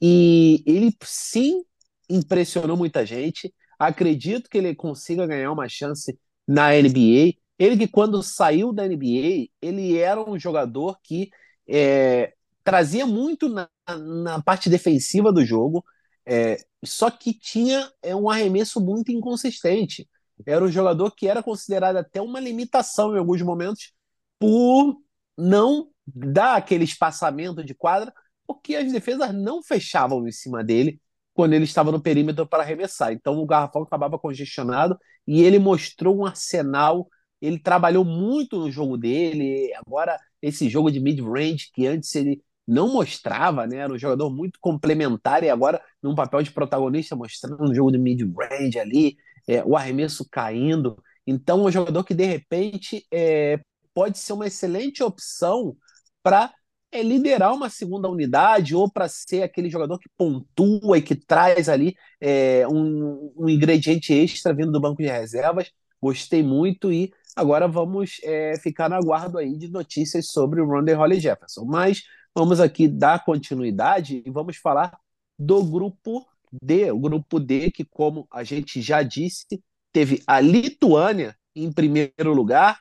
[0.00, 1.64] E ele sim
[2.08, 3.52] impressionou muita gente.
[3.78, 7.34] Acredito que ele consiga ganhar uma chance na NBA.
[7.58, 11.30] Ele que quando saiu da NBA, ele era um jogador que
[11.68, 12.32] é,
[12.64, 15.84] trazia muito na, na, parte defensiva do jogo,
[16.26, 20.08] é, só que tinha é, um arremesso muito inconsistente.
[20.46, 23.92] Era um jogador que era considerado até uma limitação em alguns momentos
[24.38, 24.96] por
[25.36, 28.12] não dar aquele espaçamento de quadra,
[28.46, 31.00] porque as defesas não fechavam em cima dele
[31.38, 33.12] quando ele estava no perímetro para arremessar.
[33.12, 37.06] Então o garrafão acabava congestionado e ele mostrou um arsenal.
[37.40, 39.72] Ele trabalhou muito no jogo dele.
[39.86, 43.76] Agora, esse jogo de mid-range que antes ele não mostrava, né?
[43.76, 47.98] Era um jogador muito complementar e agora num papel de protagonista mostrando um jogo de
[47.98, 51.00] mid-range ali, é, o arremesso caindo.
[51.24, 53.60] Então, um jogador que de repente é,
[53.94, 55.76] pode ser uma excelente opção
[56.20, 56.52] para
[56.90, 61.68] é liderar uma segunda unidade ou para ser aquele jogador que pontua e que traz
[61.68, 65.70] ali é, um, um, ingrediente extra vindo do banco de reservas.
[66.00, 70.96] Gostei muito e agora vamos é, ficar no aguardo aí de notícias sobre o Ronda
[70.96, 71.64] Holly Jefferson.
[71.64, 72.02] Mas
[72.34, 74.96] vamos aqui dar continuidade e vamos falar
[75.38, 76.26] do grupo
[76.62, 76.90] D.
[76.90, 82.80] O grupo D que, como a gente já disse, teve a Lituânia em primeiro lugar,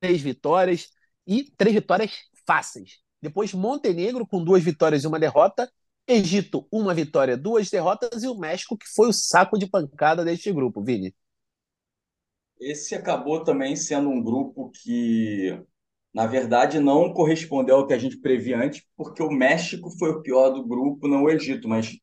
[0.00, 0.88] três vitórias
[1.26, 2.12] e três vitórias
[2.46, 3.03] fáceis.
[3.24, 5.70] Depois, Montenegro com duas vitórias e uma derrota.
[6.06, 8.22] Egito, uma vitória, duas derrotas.
[8.22, 11.14] E o México, que foi o saco de pancada deste grupo, Vini.
[12.60, 15.58] Esse acabou também sendo um grupo que,
[16.12, 20.22] na verdade, não correspondeu ao que a gente previa antes, porque o México foi o
[20.22, 21.98] pior do grupo, não o Egito, mas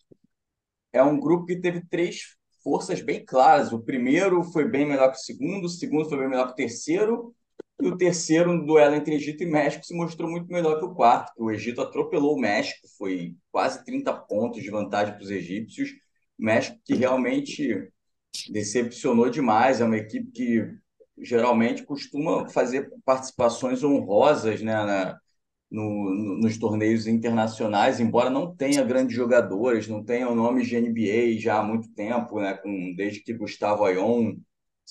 [0.91, 3.71] é um grupo que teve três forças bem claras.
[3.71, 6.55] O primeiro foi bem melhor que o segundo, o segundo foi bem melhor que o
[6.55, 7.35] terceiro,
[7.81, 11.31] e o terceiro, duelo entre Egito e México, se mostrou muito melhor que o quarto.
[11.37, 15.89] O Egito atropelou o México, foi quase 30 pontos de vantagem para os egípcios.
[16.39, 17.91] O México que realmente
[18.49, 20.67] decepcionou demais, é uma equipe que
[21.17, 25.19] geralmente costuma fazer participações honrosas né, na,
[25.69, 30.79] no, no, nos torneios internacionais, embora não tenha grandes jogadores, não tenha o nome de
[30.79, 34.35] NBA já há muito tempo, né, com, desde que Gustavo Ayon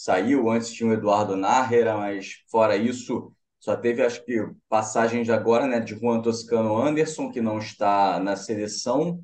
[0.01, 5.67] saiu, antes tinha o Eduardo Narrera, mas fora isso, só teve, acho que, passagens agora,
[5.67, 9.23] né, de Juan Toscano Anderson, que não está na seleção,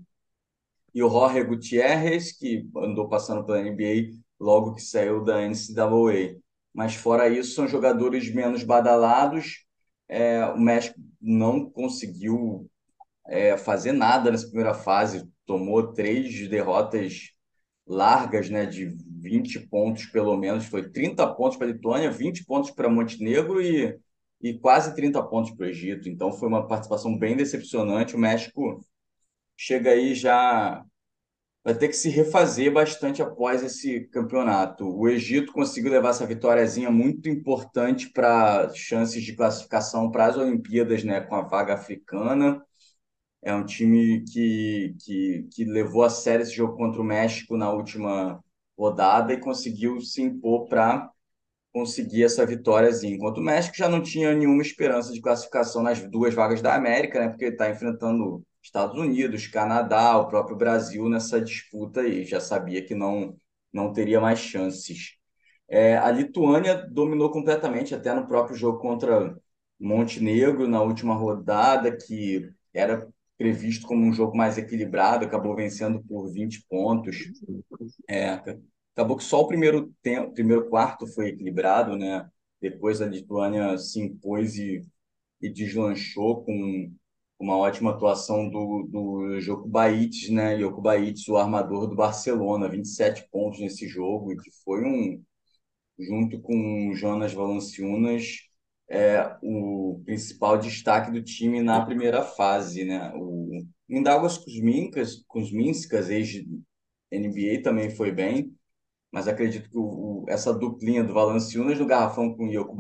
[0.95, 6.39] e o Jorge Gutierrez, que andou passando pela NBA logo que saiu da NCAA.
[6.75, 9.65] Mas fora isso, são jogadores menos badalados.
[10.09, 12.71] É, o México não conseguiu
[13.27, 17.31] é, fazer nada nessa primeira fase, tomou três derrotas
[17.87, 22.71] largas, né, de 20 pontos pelo menos, foi 30 pontos para a Lituânia, 20 pontos
[22.71, 23.99] para Montenegro e,
[24.41, 26.09] e quase 30 pontos para o Egito.
[26.09, 28.17] Então foi uma participação bem decepcionante.
[28.17, 28.81] O México
[29.57, 30.85] chega aí já
[31.67, 34.89] vai ter que se refazer bastante após esse campeonato.
[34.89, 41.03] O Egito conseguiu levar essa vitóriazinha muito importante para chances de classificação para as Olimpíadas,
[41.03, 42.63] né, com a vaga africana.
[43.43, 47.73] É um time que, que, que levou a sério esse jogo contra o México na
[47.73, 48.41] última
[48.79, 51.11] rodada e conseguiu se impor para
[51.73, 53.15] conseguir essa vitóriazinha.
[53.15, 57.21] Enquanto o México já não tinha nenhuma esperança de classificação nas duas vagas da América,
[57.21, 62.25] né, porque está enfrentando Estados Unidos, Canadá, o próprio Brasil nessa disputa aí.
[62.25, 63.37] Já sabia que não,
[63.73, 65.17] não teria mais chances.
[65.69, 69.37] É, a Lituânia dominou completamente, até no próprio jogo contra
[69.79, 76.31] Montenegro, na última rodada, que era previsto como um jogo mais equilibrado, acabou vencendo por
[76.33, 77.17] 20 pontos.
[78.09, 78.41] É,
[78.95, 82.29] acabou que só o primeiro tempo, primeiro quarto foi equilibrado, né?
[82.61, 84.83] Depois a Lituânia se impôs e,
[85.41, 86.91] e deslanchou com
[87.39, 90.59] uma ótima atuação do, do Joko Baites, né?
[90.59, 95.23] Joko Baites, o armador do Barcelona, 27 pontos nesse jogo, e que foi um,
[95.99, 98.46] junto com Jonas Valanciunas,
[98.89, 103.13] é, o principal destaque do time na primeira fase, né?
[103.17, 103.51] O
[103.89, 108.57] Mindaugas Kuzminskas, Kuzminskas ex-NBA, também foi bem,
[109.13, 112.77] mas acredito que o, o, essa duplinha do Valanciunas no garrafão com o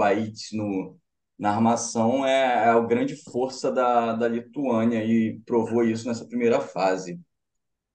[0.53, 0.99] no
[1.39, 6.61] na armação é, é a grande força da, da Lituânia e provou isso nessa primeira
[6.61, 7.21] fase.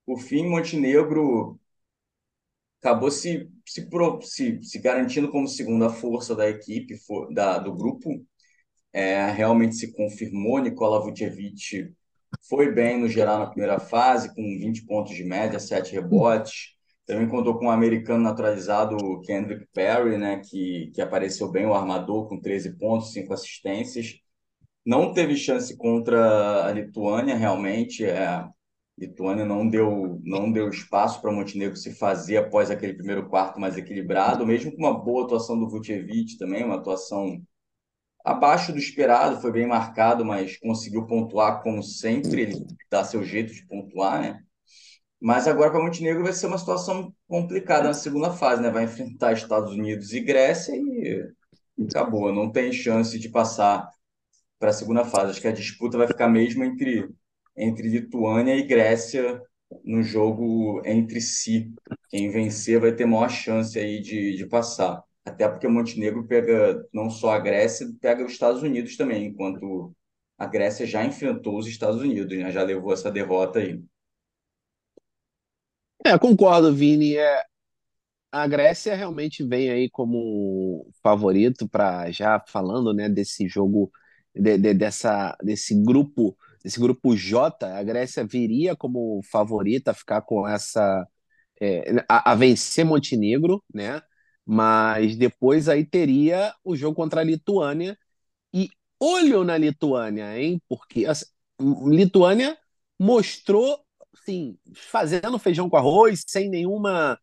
[0.06, 1.60] Por fim, Montenegro
[2.80, 3.88] acabou se, se,
[4.22, 8.10] se, se garantindo como segunda força da equipe, for, da, do grupo.
[8.94, 10.60] É, realmente se confirmou.
[10.60, 11.94] Nikola Vucevic
[12.50, 16.76] foi bem no geral na primeira fase, com 20 pontos de média, 7 rebotes.
[17.06, 22.28] Também contou com um americano naturalizado, Kendrick Perry, né, que, que apareceu bem, o armador,
[22.28, 24.20] com 13 pontos, 5 assistências.
[24.86, 28.04] Não teve chance contra a Lituânia, realmente.
[28.06, 28.46] É,
[28.98, 33.78] Lituânia não deu, não deu espaço para Montenegro se fazer após aquele primeiro quarto mais
[33.78, 37.42] equilibrado, mesmo com uma boa atuação do Vucevic também, uma atuação
[38.24, 43.54] abaixo do esperado, foi bem marcado, mas conseguiu pontuar como sempre, ele dá seu jeito
[43.54, 44.44] de pontuar, né?
[45.20, 48.72] Mas agora para Montenegro vai ser uma situação complicada na segunda fase, né?
[48.72, 51.32] Vai enfrentar Estados Unidos e Grécia e
[51.88, 52.34] acabou.
[52.34, 53.88] Não tem chance de passar
[54.58, 55.32] para a segunda fase.
[55.32, 57.08] Acho que a disputa vai ficar mesmo entre,
[57.56, 59.42] entre Lituânia e Grécia
[59.84, 61.74] no jogo entre si.
[62.10, 65.04] Quem vencer vai ter maior chance aí de, de passar.
[65.26, 69.96] Até porque Montenegro pega não só a Grécia, pega os Estados Unidos também, enquanto
[70.38, 72.52] a Grécia já enfrentou os Estados Unidos, né?
[72.52, 73.80] Já levou essa derrota aí.
[76.04, 77.16] É, concordo, Vini.
[77.16, 77.44] É,
[78.32, 83.92] a Grécia realmente vem aí como favorito para já falando, né, desse jogo,
[84.34, 87.66] de, de, dessa, desse grupo, desse grupo J.
[87.78, 91.08] A Grécia viria como favorita a ficar com essa
[91.62, 94.02] é, a, a, vencer Montenegro, né?
[94.46, 97.98] Mas depois aí teria o jogo contra a Lituânia
[98.54, 100.62] e olho na Lituânia, hein?
[100.68, 101.26] Porque a assim,
[101.88, 102.58] Lituânia
[103.00, 103.80] mostrou
[104.14, 107.20] assim, fazendo feijão com arroz, sem nenhuma.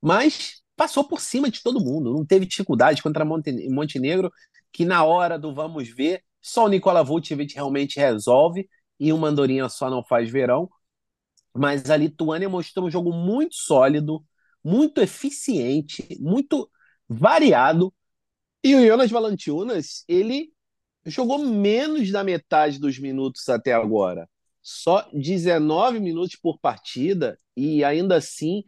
[0.00, 4.32] Mas passou por cima de todo mundo, não teve dificuldade contra Montenegro,
[4.72, 8.68] que na hora do vamos ver, só o Nikola Vucevic realmente resolve
[9.04, 10.70] e uma andorinha só não faz verão.
[11.54, 14.24] Mas a Lituânia mostrou um jogo muito sólido,
[14.64, 16.70] muito eficiente, muito
[17.08, 17.92] variado.
[18.64, 20.52] E o Jonas Valanciunas, ele
[21.06, 24.28] jogou menos da metade dos minutos até agora
[24.62, 28.62] só 19 minutos por partida e ainda assim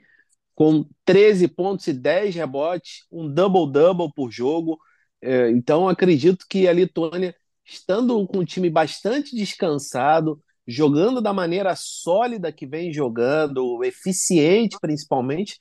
[0.54, 4.78] com 13 pontos e 10 rebotes, um double-double por jogo.
[5.20, 11.74] É, então, acredito que a Lituânia, estando com um time bastante descansado, jogando da maneira
[11.76, 15.58] sólida que vem jogando, eficiente principalmente,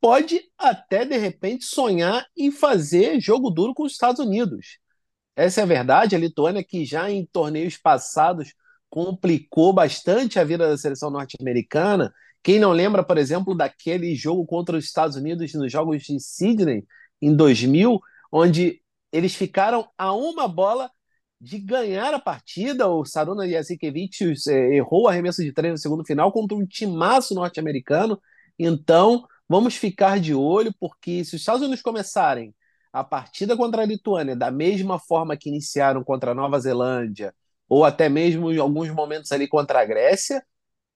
[0.00, 4.78] pode até de repente sonhar em fazer jogo duro com os Estados Unidos.
[5.36, 6.16] Essa é a verdade.
[6.16, 8.52] A Lituânia, que já em torneios passados
[8.90, 12.12] complicou bastante a vida da seleção norte-americana.
[12.42, 16.84] Quem não lembra, por exemplo, daquele jogo contra os Estados Unidos nos Jogos de Sydney
[17.20, 18.82] em 2000, onde
[19.12, 20.90] eles ficaram a uma bola
[21.42, 22.88] de ganhar a partida.
[22.88, 27.34] O Saruna Jasikevic é, errou o arremesso de três no segundo final contra um timaço
[27.34, 28.20] norte-americano.
[28.56, 32.54] Então, vamos ficar de olho, porque se os Estados Unidos começarem
[32.92, 37.34] a partida contra a Lituânia da mesma forma que iniciaram contra a Nova Zelândia,
[37.68, 40.44] ou até mesmo em alguns momentos ali contra a Grécia,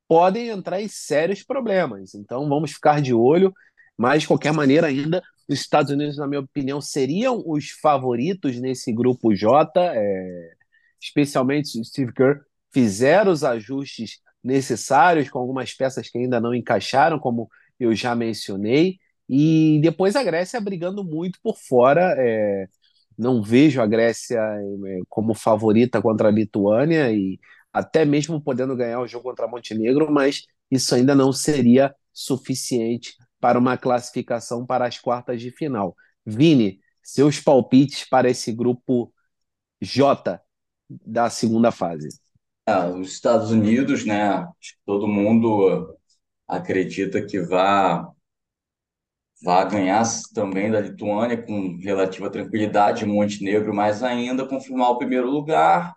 [0.07, 2.14] podem entrar em sérios problemas.
[2.14, 3.53] Então vamos ficar de olho,
[3.97, 8.92] mas de qualquer maneira ainda os Estados Unidos, na minha opinião, seriam os favoritos nesse
[8.92, 10.53] grupo J, é,
[11.01, 12.40] especialmente o Steve Kerr
[12.72, 18.99] fizeram os ajustes necessários com algumas peças que ainda não encaixaram, como eu já mencionei,
[19.28, 22.14] e depois a Grécia brigando muito por fora.
[22.18, 22.66] É,
[23.18, 27.38] não vejo a Grécia é, como favorita contra a Lituânia e
[27.72, 33.14] até mesmo podendo ganhar o jogo contra Montenegro, mas isso ainda não seria suficiente
[33.47, 35.94] para uma classificação para as quartas de final.
[36.24, 39.14] Vini, seus palpites para esse grupo
[39.80, 40.40] J
[40.90, 42.09] da segunda fase.
[42.66, 44.44] Ah, os Estados Unidos, né?
[44.84, 45.97] Todo mundo
[46.49, 48.05] acredita que vai
[49.44, 50.03] vai ganhar
[50.34, 55.94] também da Lituânia com relativa tranquilidade, Montenegro mais ainda, confirmar o primeiro lugar.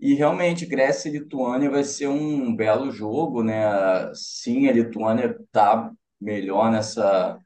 [0.00, 4.12] E realmente, Grécia e Lituânia vai ser um belo jogo, né?
[4.16, 5.92] Sim, a Lituânia tá
[6.22, 7.38] melhor nessa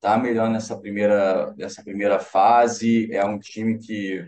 [0.00, 4.22] tá melhor nessa primeira nessa primeira fase, é um time que,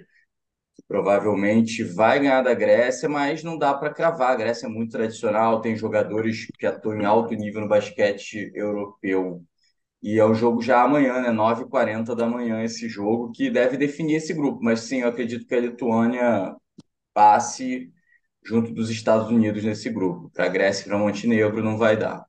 [0.76, 4.32] que provavelmente vai ganhar da Grécia, mas não dá para cravar.
[4.32, 9.44] A Grécia é muito tradicional, tem jogadores que atuam em alto nível no basquete europeu.
[10.02, 11.30] E é o jogo já amanhã, né?
[11.30, 14.60] 9h40 da manhã, esse jogo, que deve definir esse grupo.
[14.62, 16.56] Mas sim, eu acredito que a Lituânia
[17.14, 17.92] passe
[18.44, 20.30] junto dos Estados Unidos nesse grupo.
[20.30, 22.26] Para a Grécia e para Montenegro não vai dar.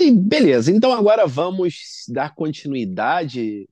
[0.00, 3.68] E beleza, então agora vamos dar continuidade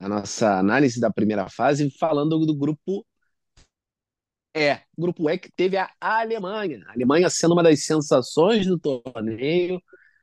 [0.00, 3.04] à nossa análise da primeira fase, falando do grupo
[4.56, 6.82] é, grupo E que teve a Alemanha.
[6.86, 9.82] A Alemanha sendo uma das sensações do torneio,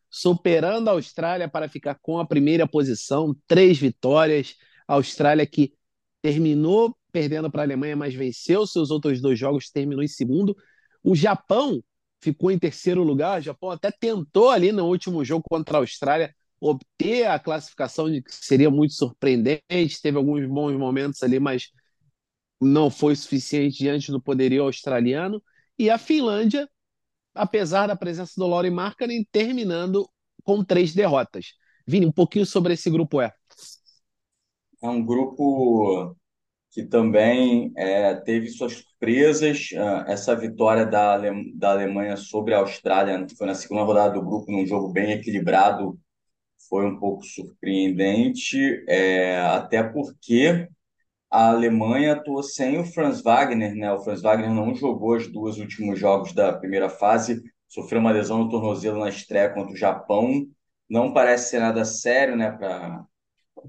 [0.10, 4.56] superando a Austrália para ficar com a primeira posição, três vitórias.
[4.88, 5.74] A Austrália que
[6.22, 10.56] terminou perdendo para a Alemanha, mas venceu seus outros dois jogos, terminou em segundo.
[11.04, 11.84] O Japão
[12.22, 13.40] ficou em terceiro lugar.
[13.40, 18.22] O Japão até tentou ali no último jogo contra a Austrália obter a classificação de
[18.22, 20.02] que seria muito surpreendente.
[20.02, 21.72] Teve alguns bons momentos ali, mas
[22.62, 25.42] não foi suficiente diante do poderio australiano,
[25.78, 26.70] e a Finlândia,
[27.34, 30.08] apesar da presença do Laurie Markkanen, terminando
[30.44, 31.56] com três derrotas.
[31.88, 33.34] Vini, um pouquinho sobre esse grupo é.
[34.84, 36.16] É um grupo
[36.72, 39.70] que também é, teve suas surpresas.
[39.74, 41.54] Uh, essa vitória da, Ale...
[41.54, 45.12] da Alemanha sobre a Austrália, que foi na segunda rodada do grupo, num jogo bem
[45.12, 46.00] equilibrado,
[46.70, 50.70] foi um pouco surpreendente, é, até porque
[51.30, 53.92] a Alemanha atuou sem o Franz Wagner, né?
[53.94, 58.40] O Franz Wagner não jogou os dois últimos jogos da primeira fase, sofreu uma lesão
[58.40, 60.46] no tornozelo na estreia contra o Japão.
[60.90, 62.52] Não parece ser nada sério, né?
[62.52, 63.06] Para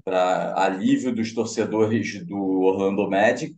[0.03, 3.55] para alívio dos torcedores do Orlando Magic,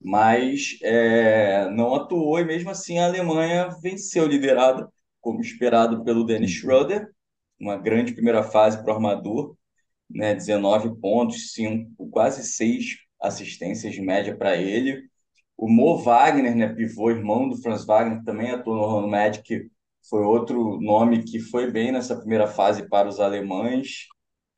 [0.00, 4.88] mas é, não atuou e mesmo assim a Alemanha venceu, liderada
[5.20, 7.08] como esperado pelo Dennis Schroeder,
[7.58, 9.56] uma grande primeira fase para o armador,
[10.08, 10.34] né?
[10.34, 15.08] 19 pontos, 5, quase 6 assistências de média para ele.
[15.56, 19.70] O Mo Wagner, né, pivô, irmão do Franz Wagner, também atuou no Orlando Magic,
[20.08, 24.06] foi outro nome que foi bem nessa primeira fase para os alemães.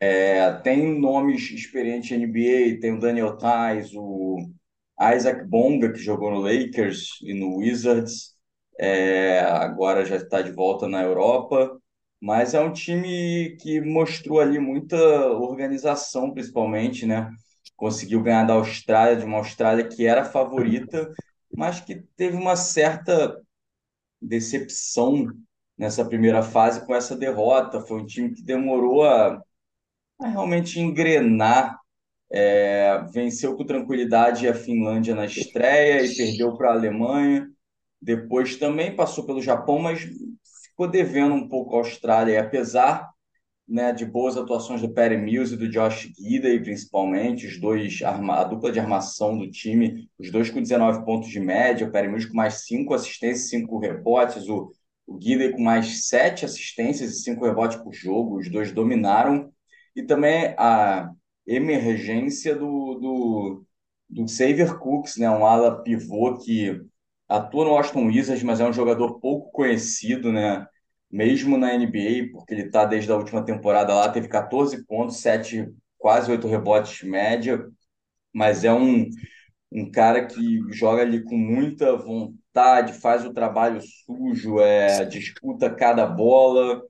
[0.00, 4.38] É, tem nomes experientes em NBA, tem o Daniel Tais, o
[5.14, 8.34] Isaac Bonga, que jogou no Lakers e no Wizards,
[8.78, 11.78] é, agora já está de volta na Europa.
[12.20, 14.96] Mas é um time que mostrou ali muita
[15.32, 17.30] organização, principalmente, né?
[17.76, 21.12] conseguiu ganhar da Austrália, de uma Austrália que era favorita,
[21.56, 23.40] mas que teve uma certa
[24.20, 25.26] decepção
[25.76, 27.80] nessa primeira fase com essa derrota.
[27.80, 29.42] Foi um time que demorou a,
[30.20, 31.78] a realmente engrenar.
[32.30, 37.48] É, venceu com tranquilidade a Finlândia na estreia e perdeu para a Alemanha.
[38.00, 40.06] Depois também passou pelo Japão, mas
[40.62, 43.08] ficou devendo um pouco a Austrália, e apesar
[43.68, 48.44] né, de boas atuações do Perry Mills e do Josh Gidey, principalmente, os dois, a
[48.44, 52.28] dupla de armação do time, os dois com 19 pontos de média, o Perry Mills
[52.28, 54.72] com mais 5 assistências, 5 rebotes, o,
[55.06, 55.18] o
[55.52, 59.52] com mais 7 assistências e 5 rebotes por jogo, os dois dominaram,
[59.98, 61.10] e também a
[61.44, 63.64] emergência do, do,
[64.08, 66.80] do Xavier Cooks, né, um ala pivô que
[67.28, 70.64] atua no Washington Wizards, mas é um jogador pouco conhecido, né,
[71.10, 75.68] mesmo na NBA, porque ele está desde a última temporada lá, teve 14 pontos, 7,
[75.98, 77.66] quase 8 rebotes média,
[78.32, 79.04] mas é um,
[79.72, 86.06] um cara que joga ali com muita vontade, faz o trabalho sujo, é, disputa cada
[86.06, 86.84] bola,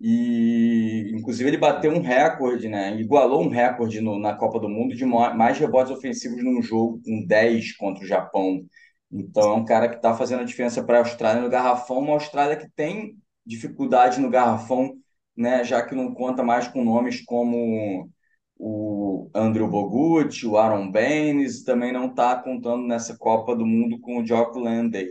[0.00, 2.96] e inclusive ele bateu um recorde, né?
[3.00, 7.24] Igualou um recorde no, na Copa do Mundo de mais rebotes ofensivos num jogo com
[7.26, 8.64] 10 contra o Japão.
[9.10, 12.14] Então é um cara que está fazendo a diferença para a Austrália no garrafão, uma
[12.14, 13.16] Austrália que tem
[13.46, 14.94] dificuldade no garrafão,
[15.36, 18.10] né, já que não conta mais com nomes como
[18.56, 24.18] o Andrew Bogut, o Aaron Baines, também não está contando nessa Copa do Mundo com
[24.20, 25.10] o Jock Landale.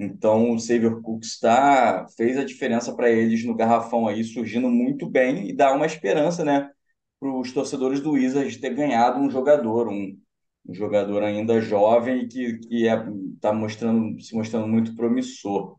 [0.00, 5.08] Então, o Xavier Cook está, fez a diferença para eles no garrafão aí, surgindo muito
[5.10, 6.70] bem e dá uma esperança, né,
[7.18, 10.16] para os torcedores do Wizards ter ganhado um jogador, um,
[10.68, 13.06] um jogador ainda jovem que está é,
[13.40, 15.76] tá mostrando, se mostrando muito promissor.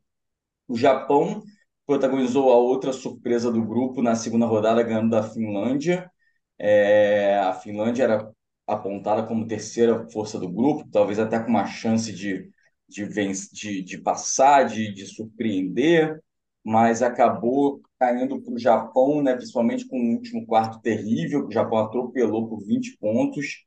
[0.68, 1.44] O Japão
[1.86, 6.12] protagonizou a outra surpresa do grupo na segunda rodada, ganhando da Finlândia.
[6.58, 8.32] É, a Finlândia era
[8.68, 12.52] apontada como terceira força do grupo, talvez até com uma chance de,
[12.90, 13.08] de,
[13.54, 16.20] de, de passar, de, de surpreender,
[16.64, 21.54] mas acabou caindo para o Japão, né, principalmente com o último quarto terrível, que o
[21.54, 23.66] Japão atropelou por 20 pontos,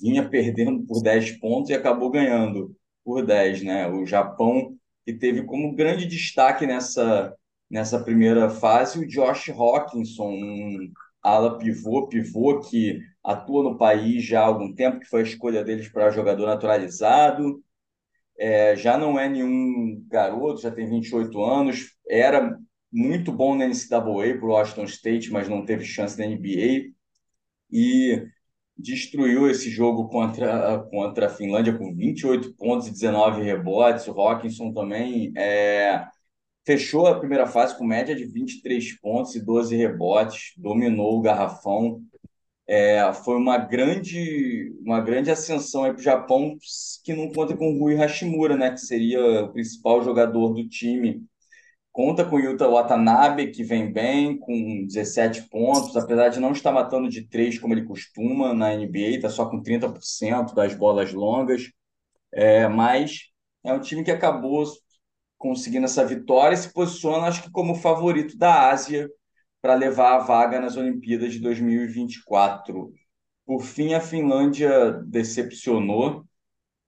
[0.00, 2.74] vinha perdendo por 10 pontos e acabou ganhando
[3.04, 3.62] por 10.
[3.62, 3.88] Né?
[3.88, 7.34] O Japão que teve como grande destaque nessa,
[7.70, 10.92] nessa primeira fase o Josh Hawkinson, um
[11.22, 15.64] ala pivô, pivô que atua no país já há algum tempo, que foi a escolha
[15.64, 17.62] deles para jogador naturalizado.
[18.38, 22.56] É, já não é nenhum garoto, já tem 28 anos, era
[22.92, 26.92] muito bom na NCAA para o Washington State, mas não teve chance na NBA.
[27.70, 28.26] E
[28.78, 34.06] destruiu esse jogo contra, contra a Finlândia com 28 pontos e 19 rebotes.
[34.06, 36.06] O Hawkinson também é,
[36.64, 42.02] fechou a primeira fase com média de 23 pontos e 12 rebotes, dominou o garrafão.
[42.68, 46.56] É, foi uma grande, uma grande ascensão para o Japão,
[47.04, 51.24] que não conta com o Rui Hashimura, né, que seria o principal jogador do time
[51.96, 56.70] Conta com o Yuta Watanabe, que vem bem, com 17 pontos, apesar de não estar
[56.70, 61.70] matando de três como ele costuma na NBA, está só com 30% das bolas longas.
[62.32, 63.30] É, mas
[63.64, 64.64] é um time que acabou
[65.38, 69.08] conseguindo essa vitória e se posiciona, acho que, como favorito da Ásia
[69.66, 72.94] para levar a vaga nas Olimpíadas de 2024.
[73.44, 76.24] Por fim, a Finlândia decepcionou,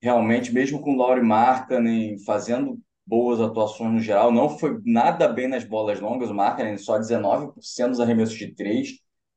[0.00, 4.30] realmente, mesmo com Lauri Markkanen fazendo boas atuações no geral.
[4.30, 8.90] Não foi nada bem nas bolas longas, o Markkanen só 19% dos arremessos de três,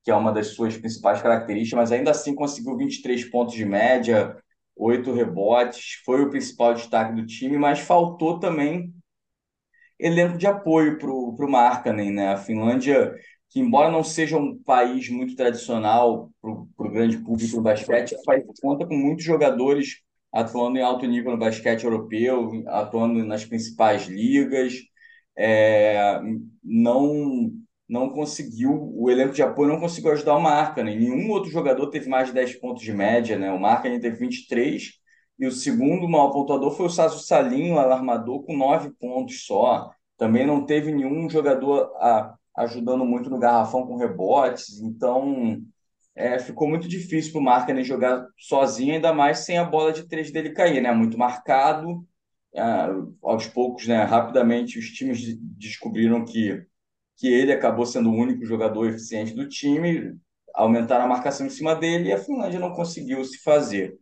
[0.04, 4.38] que é uma das suas principais características, mas ainda assim conseguiu 23 pontos de média,
[4.76, 8.94] oito rebotes, foi o principal destaque do time, mas faltou também
[10.02, 12.30] elenco de apoio para o Markkanen, né?
[12.34, 13.14] A Finlândia,
[13.49, 18.43] que embora não seja um país muito tradicional para o grande público do basquete, faz
[18.62, 20.02] conta com muitos jogadores
[20.34, 24.76] atuando em alto nível no basquete europeu, atuando nas principais ligas.
[25.38, 26.20] É,
[26.64, 27.52] não
[27.88, 30.95] não conseguiu, o elenco de apoio não conseguiu ajudar o Marca, né?
[30.95, 33.52] Nenhum outro jogador teve mais de 10 pontos de média, né?
[33.52, 35.01] O Marca ainda teve 23,
[35.42, 39.89] e o segundo maior pontuador foi o Sasso Salinho, alarmador, com 9 pontos só.
[40.16, 45.60] Também não teve nenhum jogador a, ajudando muito no garrafão com rebotes, então
[46.16, 50.08] é, ficou muito difícil para o Markkanen jogar sozinho, ainda mais sem a bola de
[50.08, 50.92] três dele cair, né?
[50.92, 52.06] Muito marcado.
[52.54, 52.62] É,
[53.24, 54.04] aos poucos, né?
[54.04, 55.22] Rapidamente os times
[55.58, 56.64] descobriram que,
[57.18, 60.16] que ele acabou sendo o único jogador eficiente do time,
[60.54, 63.98] aumentaram a marcação em cima dele e a Finlândia não conseguiu se fazer.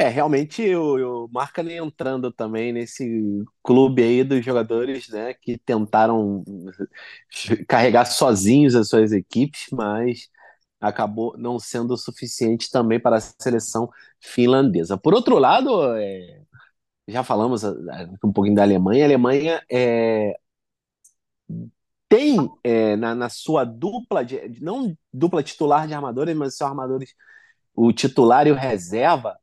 [0.00, 6.42] É, realmente o, o Markkanen entrando também nesse clube aí dos jogadores, né, que tentaram
[7.68, 10.30] carregar sozinhos as suas equipes, mas
[10.80, 14.96] acabou não sendo o suficiente também para a seleção finlandesa.
[14.96, 16.40] Por outro lado, é,
[17.06, 17.70] já falamos é,
[18.24, 20.34] um pouquinho da Alemanha, a Alemanha é,
[22.08, 27.14] tem é, na, na, sua dupla, de, não dupla titular de armadores, mas são armadores,
[27.74, 29.38] o titular e o reserva,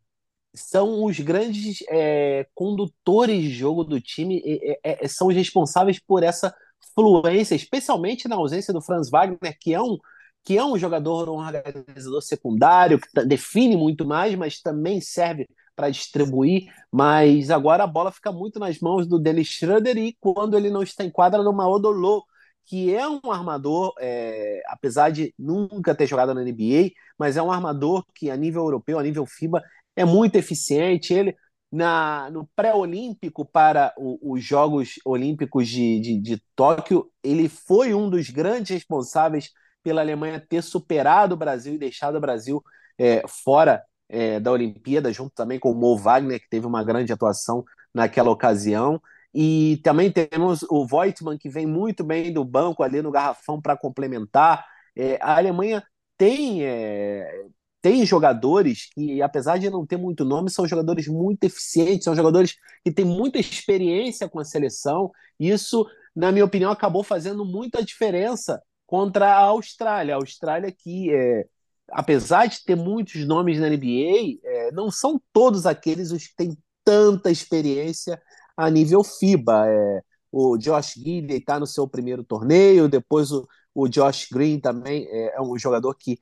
[0.57, 4.41] são os grandes é, condutores de jogo do time,
[4.83, 6.53] é, é, são os responsáveis por essa
[6.93, 9.97] fluência, especialmente na ausência do Franz Wagner, que é um,
[10.43, 15.89] que é um jogador, um organizador secundário, que define muito mais, mas também serve para
[15.89, 16.63] distribuir.
[16.91, 20.81] Mas agora a bola fica muito nas mãos do Dennis Schroeder e quando ele não
[20.81, 22.23] está em quadra, no Maodolo,
[22.65, 27.51] que é um armador, é, apesar de nunca ter jogado na NBA, mas é um
[27.51, 29.63] armador que a nível europeu, a nível FIBA,
[29.97, 31.13] é muito eficiente.
[31.13, 31.35] Ele,
[31.71, 38.09] na, no pré-olímpico para o, os Jogos Olímpicos de, de, de, Tóquio, ele foi um
[38.09, 39.49] dos grandes responsáveis
[39.83, 42.63] pela Alemanha ter superado o Brasil e deixado o Brasil
[42.97, 47.11] é, fora é, da Olimpíada, junto também com o Mo Wagner, que teve uma grande
[47.11, 49.01] atuação naquela ocasião.
[49.33, 53.77] E também temos o Voigtmann, que vem muito bem do banco ali no garrafão para
[53.77, 54.65] complementar.
[54.95, 55.83] É, a Alemanha
[56.17, 57.45] tem é,
[57.81, 62.55] tem jogadores que, apesar de não ter muito nome, são jogadores muito eficientes, são jogadores
[62.83, 65.11] que têm muita experiência com a seleção.
[65.39, 70.15] Isso, na minha opinião, acabou fazendo muita diferença contra a Austrália.
[70.15, 71.45] A Austrália que, é,
[71.91, 76.57] apesar de ter muitos nomes na NBA, é, não são todos aqueles os que têm
[76.83, 78.19] tanta experiência
[78.55, 79.67] a nível FIBA.
[79.67, 80.01] É,
[80.31, 85.37] o Josh Gidey está no seu primeiro torneio, depois o, o Josh Green também é,
[85.37, 86.17] é um jogador que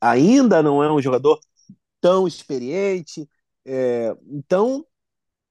[0.00, 1.38] ainda não é um jogador
[2.00, 3.28] tão experiente.
[3.64, 4.84] É, então,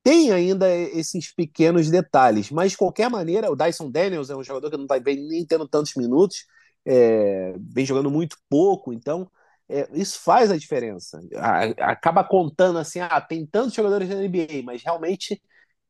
[0.03, 2.51] tem ainda esses pequenos detalhes.
[2.51, 5.67] Mas, de qualquer maneira, o Dyson Daniels é um jogador que não está nem tendo
[5.67, 6.45] tantos minutos,
[6.85, 9.29] é, vem jogando muito pouco, então
[9.67, 11.19] é, isso faz a diferença.
[11.35, 15.41] A, acaba contando assim, ah, tem tantos jogadores na NBA, mas realmente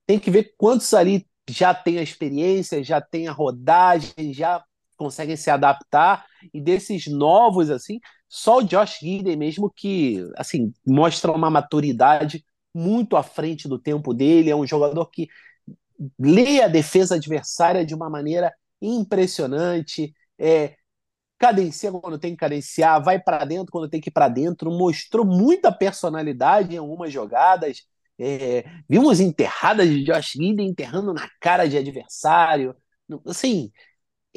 [0.05, 4.63] tem que ver quantos ali já tem a experiência, já tem a rodagem, já
[4.97, 11.31] conseguem se adaptar e desses novos assim, só o Josh Gidey mesmo que assim mostra
[11.31, 15.27] uma maturidade muito à frente do tempo dele, é um jogador que
[16.19, 20.75] lê a defesa adversária de uma maneira impressionante, é,
[21.37, 25.25] cadencia quando tem que cadenciar, vai para dentro quando tem que ir para dentro, mostrou
[25.25, 27.83] muita personalidade em algumas jogadas.
[28.17, 32.75] É, vimos enterradas de Josh Gidey enterrando na cara de adversário.
[33.25, 33.71] Assim,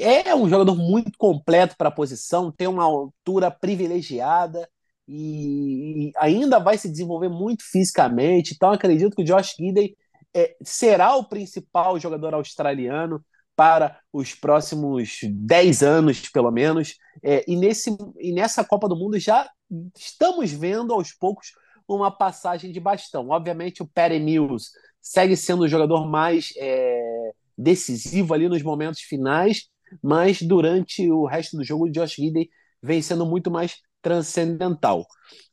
[0.02, 4.68] é um jogador muito completo para a posição, tem uma altura privilegiada
[5.08, 8.54] e, ainda vai se desenvolver muito fisicamente.
[8.54, 9.96] Então, acredito que o Josh Gidey
[10.34, 13.24] é, será o principal jogador australiano
[13.56, 16.94] para os próximos 10 anos, pelo menos.
[17.22, 19.50] É, e, nesse, e nessa Copa do Mundo já
[19.96, 21.52] estamos vendo aos poucos
[21.88, 23.30] uma passagem de bastão.
[23.30, 24.70] Obviamente, o Perry Mills
[25.00, 29.68] segue sendo o jogador mais é, decisivo ali nos momentos finais,
[30.02, 32.48] mas durante o resto do jogo, o Josh Gidey
[32.82, 35.06] vem sendo muito mais transcendental.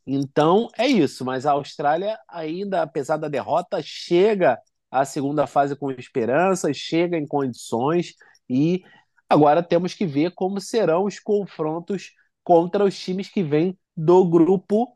[0.06, 4.58] Então é isso, mas a Austrália, ainda apesar da derrota, chega
[4.92, 8.14] à segunda fase com esperança, chega em condições
[8.50, 8.84] e
[9.30, 12.12] agora temos que ver como serão os confrontos
[12.44, 14.96] contra os times que vêm do grupo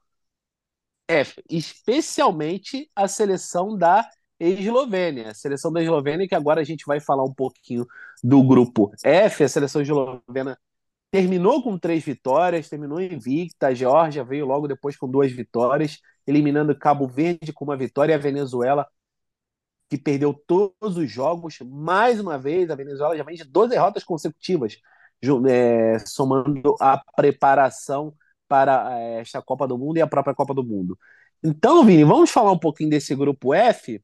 [1.07, 4.07] F, especialmente a seleção da
[4.39, 5.29] Eslovênia.
[5.29, 7.85] A seleção da Eslovênia, que agora a gente vai falar um pouquinho
[8.23, 10.57] do grupo F, a seleção eslovena
[11.11, 13.67] terminou com três vitórias, terminou invicta.
[13.67, 18.15] A Geórgia veio logo depois com duas vitórias, eliminando Cabo Verde com uma vitória e
[18.15, 18.87] a Venezuela,
[19.89, 21.57] que perdeu todos os jogos.
[21.65, 24.77] Mais uma vez, a Venezuela já vem de 12 derrotas consecutivas,
[25.49, 28.13] é, somando a preparação
[28.47, 30.97] para é, esta Copa do Mundo e a própria Copa do Mundo.
[31.43, 34.01] Então, Vini, vamos falar um pouquinho desse grupo F,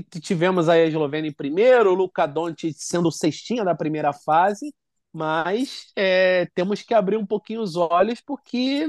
[0.00, 4.74] que tivemos aí a Eslovênia em primeiro, o Luka Doncic sendo cestinha da primeira fase,
[5.12, 8.88] mas é, temos que abrir um pouquinho os olhos porque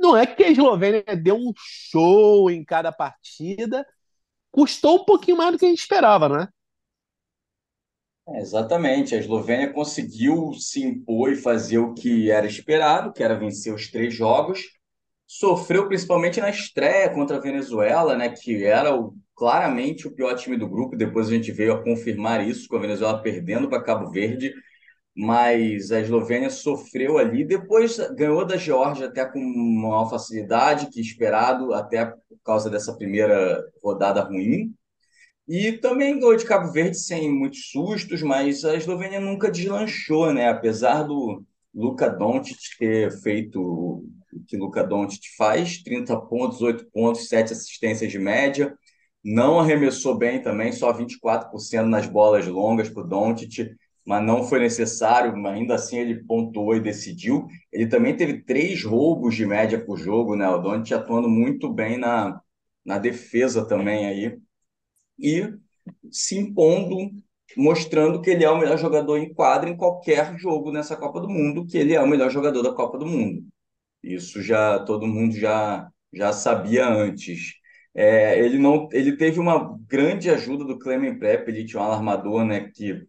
[0.00, 3.86] não é que a Eslovênia deu um show em cada partida,
[4.50, 6.48] custou um pouquinho mais do que a gente esperava, né?
[8.28, 13.38] É, exatamente, a Eslovênia conseguiu se impor e fazer o que era esperado, que era
[13.38, 14.64] vencer os três jogos.
[15.26, 20.56] Sofreu principalmente na estreia contra a Venezuela, né, que era o claramente o pior time
[20.56, 20.96] do grupo.
[20.96, 24.54] Depois a gente veio a confirmar isso, com a Venezuela perdendo para Cabo Verde.
[25.14, 27.44] Mas a Eslovênia sofreu ali.
[27.44, 33.62] Depois ganhou da Geórgia até com maior facilidade que esperado, até por causa dessa primeira
[33.82, 34.74] rodada ruim.
[35.48, 40.48] E também ganhou de Cabo Verde sem muitos sustos, mas a Eslovênia nunca deslanchou, né?
[40.48, 41.42] Apesar do
[41.74, 44.04] Luka Doncic ter feito o
[44.48, 48.76] que Luka Doncic faz, 30 pontos, 8 pontos, 7 assistências de média,
[49.26, 53.74] não arremessou bem também, só 24% nas bolas longas para o Doncic,
[54.06, 57.48] mas não foi necessário, ainda assim ele pontuou e decidiu.
[57.72, 60.48] Ele também teve três roubos de média por jogo, né?
[60.48, 62.40] O Doncic atuando muito bem na,
[62.84, 64.38] na defesa também aí,
[65.18, 65.52] e
[66.10, 67.10] se impondo,
[67.56, 71.28] mostrando que ele é o melhor jogador em quadra em qualquer jogo nessa Copa do
[71.28, 73.44] Mundo, que ele é o melhor jogador da Copa do Mundo.
[74.04, 77.54] Isso já todo mundo já, já sabia antes.
[77.98, 82.44] É, ele não, ele teve uma grande ajuda do Clemen Prep, ele tinha um alarmador,
[82.44, 83.06] né, que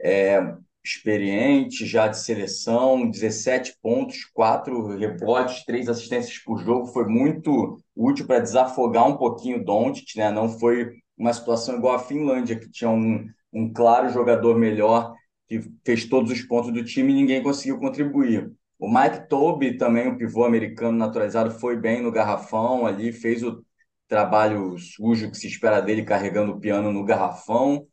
[0.00, 0.40] é
[0.84, 8.26] experiente, já de seleção, 17 pontos, 4 rebotes, 3 assistências por jogo, foi muito útil
[8.26, 10.30] para desafogar um pouquinho o Doncic, né?
[10.30, 15.14] Não foi uma situação igual a Finlândia, que tinha um, um claro jogador melhor,
[15.48, 18.50] que fez todos os pontos do time e ninguém conseguiu contribuir.
[18.78, 23.62] O Mike Toby, também o pivô americano naturalizado, foi bem no garrafão ali, fez o
[24.10, 27.86] trabalho sujo que se espera dele carregando o piano no garrafão.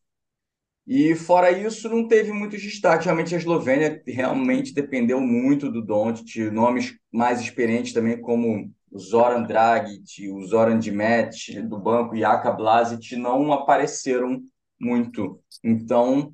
[0.86, 3.06] E fora isso, não teve muitos destaques.
[3.06, 9.44] Realmente a Eslovênia realmente dependeu muito do Doncic, nomes mais experientes também como o Zoran
[9.44, 12.24] Dragic, o Zoran Dimet do banco e
[12.56, 14.42] Blasic não apareceram
[14.80, 15.40] muito.
[15.64, 16.34] Então,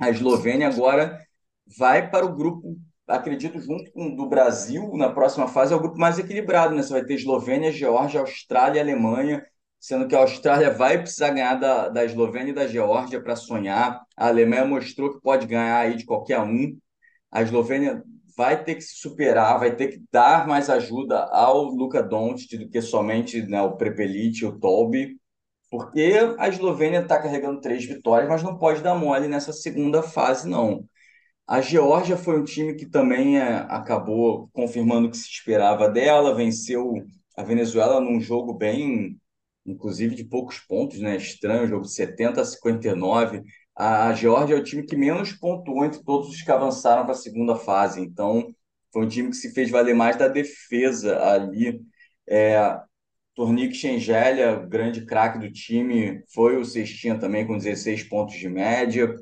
[0.00, 1.18] a Eslovênia agora
[1.76, 5.98] vai para o grupo, acredito, junto com do Brasil, na próxima fase, é o grupo
[5.98, 6.82] mais equilibrado, né?
[6.82, 9.44] Você vai ter Eslovênia, Geórgia, Austrália e Alemanha,
[9.80, 14.02] sendo que a Austrália vai precisar ganhar da, da Eslovênia e da Geórgia para sonhar.
[14.16, 16.76] A Alemanha mostrou que pode ganhar aí de qualquer um.
[17.30, 18.02] A Eslovênia
[18.36, 22.68] vai ter que se superar, vai ter que dar mais ajuda ao Luka Doncic do
[22.68, 25.16] que somente né, o Prepelic o Tolby,
[25.70, 30.48] porque a Eslovênia está carregando três vitórias, mas não pode dar mole nessa segunda fase,
[30.48, 30.84] não.
[31.48, 36.34] A Geórgia foi um time que também é, acabou confirmando o que se esperava dela,
[36.34, 36.92] venceu
[37.36, 39.18] a Venezuela num jogo bem,
[39.64, 41.16] inclusive de poucos pontos, né?
[41.16, 43.42] Estranho, jogo de 70 a 59
[43.78, 47.14] a Geórgia é o time que menos pontuou entre todos os que avançaram para a
[47.16, 48.00] segunda fase.
[48.00, 48.52] Então,
[48.92, 51.80] foi um time que se fez valer mais da defesa ali.
[52.28, 52.76] É,
[53.72, 59.14] Schengelia, grande craque do time, foi o cestinha também com 16 pontos de média.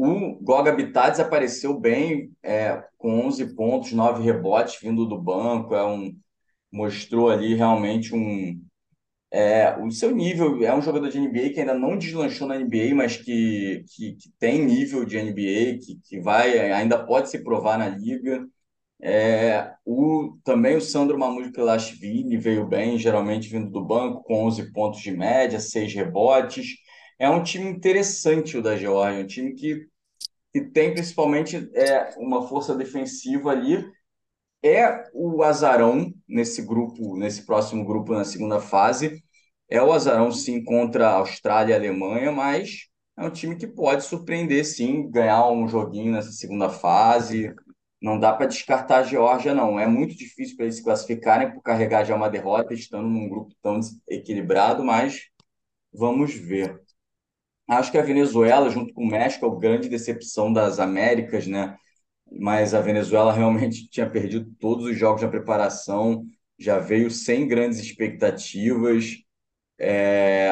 [0.00, 5.74] O Goga Bitades apareceu bem, é, com 11 pontos, 9 rebotes vindo do banco.
[5.74, 6.16] É um,
[6.70, 8.62] mostrou ali realmente um,
[9.32, 12.94] é, o seu nível é um jogador de NBA que ainda não deslanchou na NBA,
[12.94, 17.76] mas que, que, que tem nível de NBA, que, que vai ainda pode se provar
[17.76, 18.46] na liga.
[19.02, 25.00] É, o, também o Sandro Mamoukelashvili veio bem, geralmente vindo do banco, com 11 pontos
[25.00, 26.76] de média, 6 rebotes.
[27.18, 29.86] É um time interessante o da Georgia, um time que,
[30.52, 33.84] que tem principalmente é, uma força defensiva ali,
[34.62, 39.22] é o azarão nesse grupo, nesse próximo grupo na segunda fase.
[39.68, 43.66] É o azarão sim contra a Austrália e a Alemanha, mas é um time que
[43.66, 47.54] pode surpreender sim, ganhar um joguinho nessa segunda fase.
[48.00, 49.78] Não dá para descartar a Geórgia, não.
[49.78, 53.54] É muito difícil para eles se classificarem por carregar já uma derrota, estando num grupo
[53.62, 55.22] tão equilibrado, mas
[55.92, 56.80] vamos ver.
[57.68, 61.76] Acho que a Venezuela, junto com o México, é a grande decepção das Américas, né?
[62.30, 66.24] mas a Venezuela realmente tinha perdido todos os jogos na preparação,
[66.58, 69.16] já veio sem grandes expectativas,
[69.78, 70.50] é...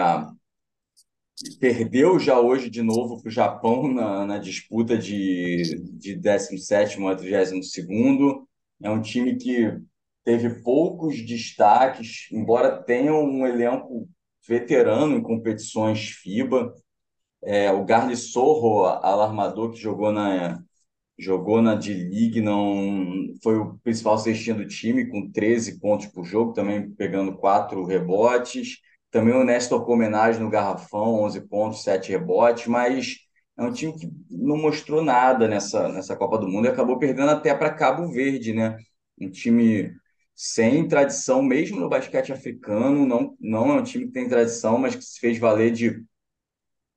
[1.60, 5.62] perdeu já hoje de novo para o Japão na, na disputa de,
[5.98, 7.60] de 17 a 32.
[8.82, 9.78] É um time que
[10.24, 14.08] teve poucos destaques, embora tenha um elenco
[14.46, 16.72] veterano em competições FIBA.
[17.46, 20.60] É, o Garli Sorro, alarmador que jogou na,
[21.18, 26.52] jogou na D-League, não foi o principal cestinha do time, com 13 pontos por jogo,
[26.52, 28.78] também pegando quatro rebotes.
[29.12, 33.14] Também o Néstor Comenagem no garrafão, 11 pontos, 7 rebotes, mas
[33.56, 37.30] é um time que não mostrou nada nessa, nessa Copa do Mundo e acabou perdendo
[37.30, 38.76] até para Cabo Verde, né?
[39.20, 39.94] Um time
[40.34, 44.96] sem tradição, mesmo no basquete africano, não, não é um time que tem tradição, mas
[44.96, 46.04] que se fez valer de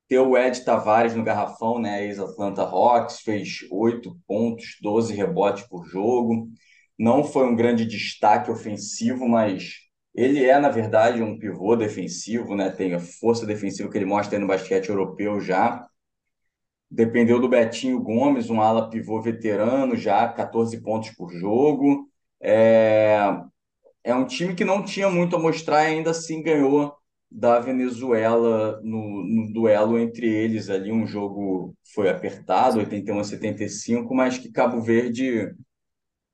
[0.09, 2.05] ter o Ed Tavares no garrafão, né?
[2.05, 6.49] Ex-Atlanta Hawks, fez 8 pontos, 12 rebotes por jogo.
[6.97, 9.75] Não foi um grande destaque ofensivo, mas
[10.15, 12.71] ele é, na verdade, um pivô defensivo, né?
[12.71, 15.87] Tem a força defensiva que ele mostra no basquete europeu já.
[16.91, 22.09] Dependeu do Betinho Gomes, um ala pivô veterano já, 14 pontos por jogo.
[22.41, 23.19] É,
[24.03, 26.98] é um time que não tinha muito a mostrar e ainda assim ganhou
[27.31, 34.13] da Venezuela no, no, duelo entre eles ali um jogo foi apertado 81 a 75
[34.15, 35.53] mas que Cabo Verde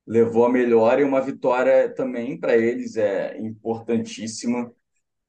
[0.06, 4.72] levou a melhor e uma vitória também para eles é importantíssima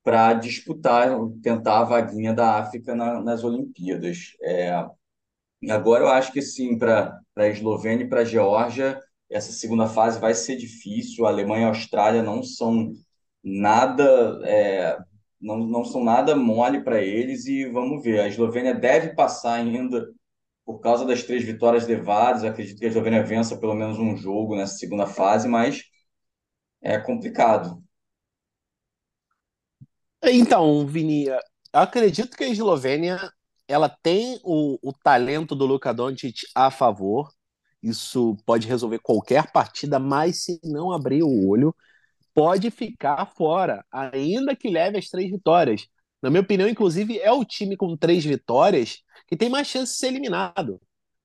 [0.03, 1.09] para disputar
[1.43, 4.37] tentar a vaguinha da África na, nas Olimpíadas.
[4.41, 4.71] É,
[5.69, 10.19] agora eu acho que sim para a Eslovênia e para a Geórgia essa segunda fase
[10.19, 12.93] vai ser difícil a Alemanha e a Austrália não são
[13.43, 14.97] nada, é,
[15.39, 18.19] não, não são nada mole para eles e vamos ver.
[18.19, 20.07] A Eslovênia deve passar ainda
[20.65, 22.43] por causa das três vitórias levadas.
[22.43, 25.83] Acredito que a Eslovênia vença pelo menos um jogo nessa segunda fase, mas
[26.81, 27.81] é complicado.
[30.23, 31.25] Então, Vini,
[31.71, 33.31] acredito que a Eslovênia
[33.67, 37.29] ela tem o, o talento do Luka Doncic a favor.
[37.81, 41.75] Isso pode resolver qualquer partida, mas se não abrir o olho,
[42.37, 45.87] pode ficar fora, ainda que leve as três vitórias.
[46.21, 49.97] Na minha opinião, inclusive, é o time com três vitórias que tem mais chance de
[49.97, 50.79] ser eliminado.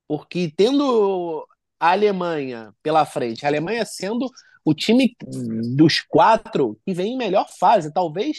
[0.09, 1.47] Porque tendo
[1.79, 4.27] a Alemanha pela frente, a Alemanha sendo
[4.65, 5.15] o time
[5.77, 8.39] dos quatro que vem em melhor fase, talvez,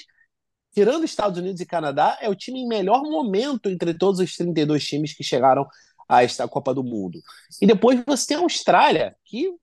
[0.73, 4.83] tirando Estados Unidos e Canadá, é o time em melhor momento entre todos os 32
[4.83, 5.67] times que chegaram
[6.09, 7.21] a esta Copa do Mundo.
[7.61, 9.53] E depois você tem a Austrália, que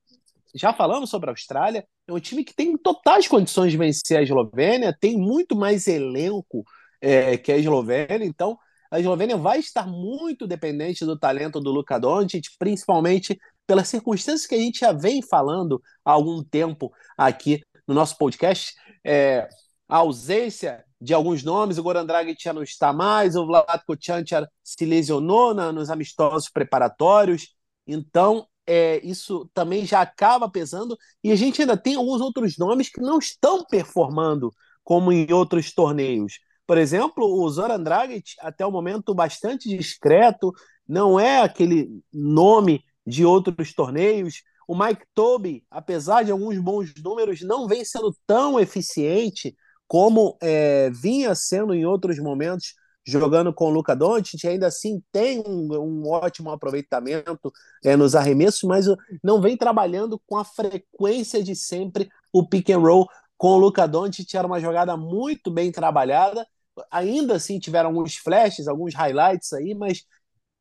[0.54, 4.22] já falamos sobre a Austrália, é um time que tem totais condições de vencer a
[4.22, 6.64] Eslovênia, tem muito mais elenco
[7.00, 8.58] é, que a Eslovênia, então
[8.90, 14.54] a Eslovênia vai estar muito dependente do talento do Luka Doncic, principalmente pelas circunstâncias que
[14.54, 18.74] a gente já vem falando há algum tempo aqui no nosso podcast.
[19.04, 19.48] É,
[19.88, 24.46] a ausência de alguns nomes, o Goran Dragic já não está mais, o Vlatko Chanchar
[24.62, 27.54] se lesionou na, nos amistosos preparatórios,
[27.86, 30.96] então é, isso também já acaba pesando.
[31.22, 34.50] E a gente ainda tem alguns outros nomes que não estão performando
[34.84, 36.34] como em outros torneios.
[36.66, 40.52] Por exemplo, o Zoran Dragic, até o momento bastante discreto,
[40.86, 44.42] não é aquele nome de outros torneios.
[44.68, 49.54] O Mike Toby, apesar de alguns bons números, não vem sendo tão eficiente
[49.88, 52.74] como é, vinha sendo em outros momentos
[53.06, 57.52] jogando com o Luca Doncic, ainda assim tem um, um ótimo aproveitamento
[57.84, 58.86] é, nos arremessos, mas
[59.22, 63.86] não vem trabalhando com a frequência de sempre o pick and roll com o Luca
[63.88, 66.46] Doncic, era uma jogada muito bem trabalhada,
[66.90, 70.04] ainda assim tiveram alguns flashes, alguns highlights aí, mas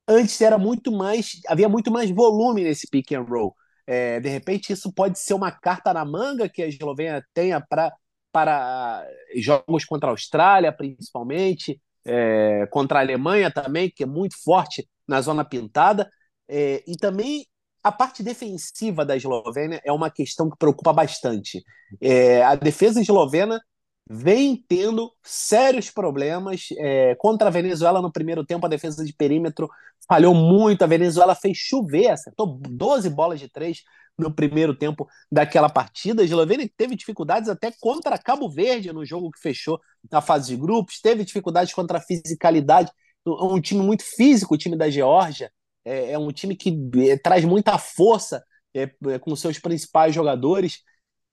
[0.07, 3.53] antes era muito mais, havia muito mais volume nesse pick and roll.
[3.85, 7.91] É, de repente isso pode ser uma carta na manga que a Eslovênia tenha para
[8.31, 14.87] para jogos contra a Austrália, principalmente, é, contra a Alemanha também, que é muito forte
[15.07, 16.09] na zona pintada,
[16.47, 17.45] é, e também
[17.83, 21.63] a parte defensiva da Eslovênia é uma questão que preocupa bastante.
[22.01, 23.61] É, a defesa eslovena
[24.09, 28.65] vem tendo sérios problemas é, contra a Venezuela no primeiro tempo.
[28.65, 29.69] A defesa de perímetro
[30.07, 30.83] falhou muito.
[30.83, 33.83] A Venezuela fez chover, acertou 12 bolas de três
[34.19, 36.21] no primeiro tempo daquela partida.
[36.21, 39.79] A Eslovênia teve dificuldades até contra Cabo Verde no jogo que fechou
[40.11, 42.91] na fase de grupos, teve dificuldades contra a fisicalidade.
[43.25, 45.51] Um time muito físico, o time da Geórgia.
[45.85, 46.77] É, é um time que
[47.09, 48.43] é, traz muita força
[48.73, 50.79] é, é, com seus principais jogadores.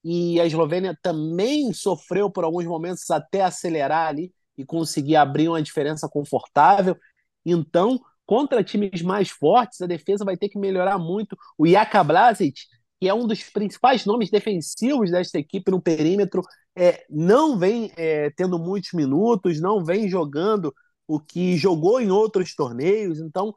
[0.05, 5.63] E a Eslovênia também sofreu por alguns momentos até acelerar ali e conseguir abrir uma
[5.63, 6.97] diferença confortável.
[7.45, 11.37] Então, contra times mais fortes, a defesa vai ter que melhorar muito.
[11.57, 12.55] O Jaka Blasic
[13.01, 16.43] que é um dos principais nomes defensivos desta equipe no perímetro,
[16.75, 20.75] é, não vem é, tendo muitos minutos, não vem jogando
[21.07, 23.55] o que jogou em outros torneios, então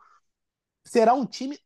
[0.86, 1.58] será um time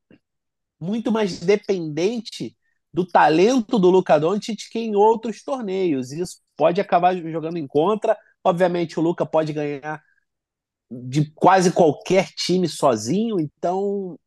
[0.80, 2.56] muito mais dependente
[2.94, 6.12] do talento do Luka Doncic que em outros torneios.
[6.12, 8.18] Isso pode acabar jogando em contra.
[8.44, 10.02] Obviamente o Luka pode ganhar
[11.06, 14.20] de quase qualquer time sozinho, então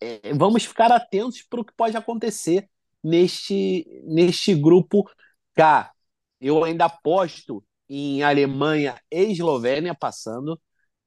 [0.00, 2.68] é, vamos ficar atentos para o que pode acontecer
[3.02, 5.08] neste, neste grupo
[5.54, 5.92] K.
[6.40, 10.60] Eu ainda aposto em Alemanha e Eslovênia passando,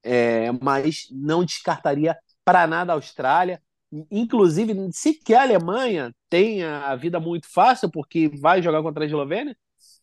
[0.03, 3.61] é, mas não descartaria para nada a Austrália.
[4.09, 9.07] Inclusive, se que a Alemanha tenha a vida muito fácil, porque vai jogar contra a
[9.07, 9.55] Eslovênia,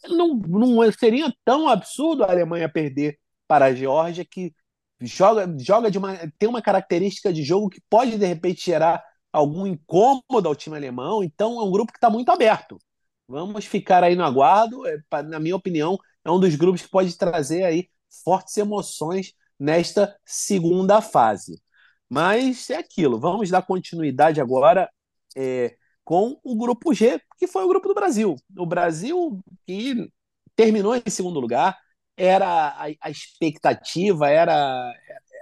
[0.08, 4.54] não, não seria tão absurdo a Alemanha perder para a Geórgia, que
[5.00, 9.66] joga, joga de uma, tem uma característica de jogo que pode de repente gerar algum
[9.66, 11.24] incômodo ao time alemão.
[11.24, 12.78] Então é um grupo que está muito aberto.
[13.26, 14.86] Vamos ficar aí no aguardo.
[14.86, 17.88] É, na minha opinião, é um dos grupos que pode trazer aí
[18.24, 21.60] fortes emoções nesta segunda fase.
[22.08, 23.18] Mas é aquilo.
[23.18, 24.90] Vamos dar continuidade agora
[25.36, 28.34] é, com o grupo G, que foi o grupo do Brasil.
[28.56, 30.10] O Brasil que
[30.56, 31.78] terminou em segundo lugar,
[32.18, 34.92] era a, a expectativa, era,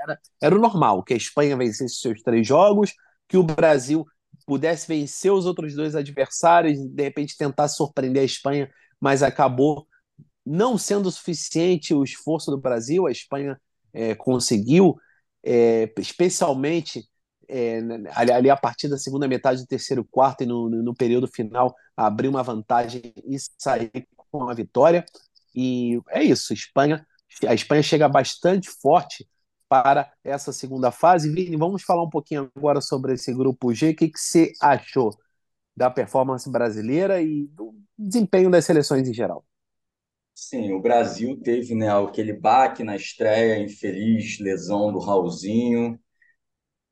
[0.03, 2.93] era, era o normal, que a Espanha vencesse seus três jogos,
[3.27, 4.05] que o Brasil
[4.47, 8.71] pudesse vencer os outros dois adversários, de repente tentar surpreender a Espanha,
[9.01, 9.89] mas acabou
[10.45, 13.07] não sendo suficiente o esforço do Brasil.
[13.07, 13.61] A Espanha
[13.93, 14.97] é, conseguiu,
[15.43, 17.09] é, especialmente
[17.49, 17.81] é,
[18.15, 22.29] ali a partir da segunda metade do terceiro quarto e no, no período final, abrir
[22.29, 23.91] uma vantagem e sair
[24.31, 25.05] com a vitória.
[25.57, 27.07] E é isso, Espanha,
[27.49, 29.27] a Espanha chega bastante forte
[29.69, 31.33] para essa segunda fase.
[31.33, 33.91] Vini, vamos falar um pouquinho agora sobre esse grupo G.
[33.91, 35.11] O que, que você achou
[35.77, 39.45] da performance brasileira e do desempenho das seleções em geral?
[40.35, 45.99] Sim, o Brasil teve né, aquele baque na estreia, infeliz lesão do Raulzinho,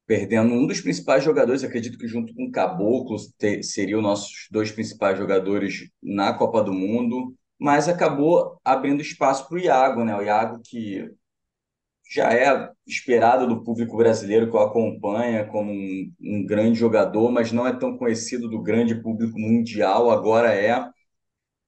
[0.07, 3.17] perdendo um dos principais jogadores, acredito que junto com o Caboclo
[3.63, 7.35] seriam nossos dois principais jogadores na Copa do Mundo,
[7.65, 10.15] mas acabou abrindo espaço para o Iago, né?
[10.15, 11.11] O Iago que
[12.13, 17.53] já é esperado do público brasileiro que o acompanha como um, um grande jogador, mas
[17.53, 20.87] não é tão conhecido do grande público mundial, agora é.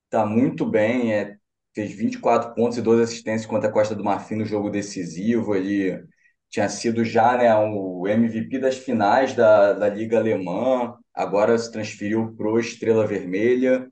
[0.05, 1.37] Está muito bem, é,
[1.75, 5.55] fez 24 pontos e 12 assistências contra a Costa do Marfim no jogo decisivo.
[5.55, 6.05] Ele
[6.51, 12.35] tinha sido já né, o MVP das finais da, da Liga Alemã, agora se transferiu
[12.37, 13.91] para o Estrela Vermelha.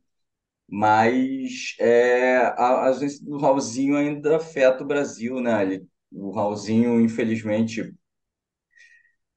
[0.76, 2.92] Mas é, a, a,
[3.28, 5.62] o Raulzinho ainda afeta o Brasil, né?
[5.62, 7.94] Ele, o Raulzinho, infelizmente,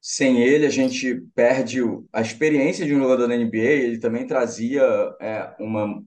[0.02, 1.80] sem ele a gente perde
[2.12, 3.58] a experiência de um jogador da NBA.
[3.58, 4.82] Ele também trazia
[5.22, 6.04] é, uma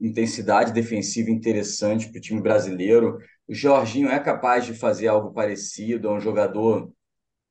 [0.00, 3.18] intensidade defensiva interessante para o time brasileiro.
[3.46, 6.92] O Jorginho é capaz de fazer algo parecido, é um jogador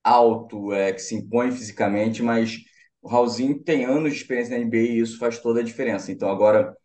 [0.04, 2.58] alto, é, que se impõe fisicamente, mas
[3.02, 6.12] o Raulzinho tem anos de experiência na NBA e isso faz toda a diferença.
[6.12, 6.76] Então, agora,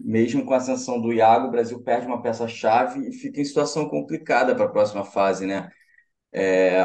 [0.00, 3.88] mesmo com a ascensão do Iago, o Brasil perde uma peça-chave e fica em situação
[3.88, 5.70] complicada para a próxima fase, né?
[6.32, 6.80] É,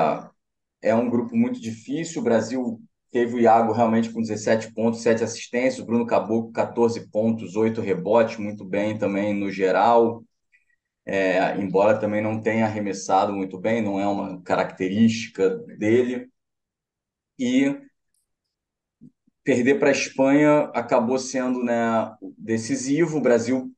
[0.81, 5.23] é um grupo muito difícil, o Brasil teve o Iago realmente com 17 pontos, 7
[5.23, 10.23] assistências, o Bruno Caboclo 14 pontos, 8 rebotes, muito bem também no geral
[11.05, 16.29] é, embora também não tenha arremessado muito bem, não é uma característica dele.
[17.39, 17.81] E
[19.45, 21.75] perder para a Espanha acabou sendo né,
[22.37, 23.19] decisivo.
[23.19, 23.71] O Brasil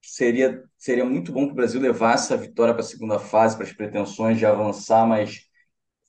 [0.00, 3.66] seria, seria muito bom para o Brasil levar essa vitória para a segunda fase, para
[3.66, 5.40] as pretensões de avançar, mas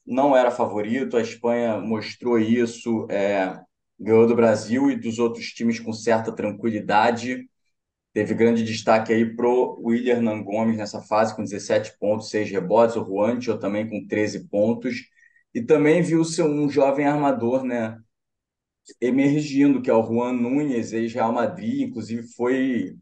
[0.05, 1.17] não era favorito.
[1.17, 3.59] A Espanha mostrou isso, é,
[3.99, 7.49] ganhou do Brasil e dos outros times com certa tranquilidade.
[8.13, 12.95] Teve grande destaque aí pro William Gomes nessa fase, com 17 pontos, 6 rebotes.
[12.95, 15.03] O Juancho também com 13 pontos.
[15.53, 17.97] E também viu-se um jovem armador, né?
[19.01, 21.81] Emergindo, que é o Juan Nunes, ex-Real Madrid.
[21.89, 22.95] Inclusive foi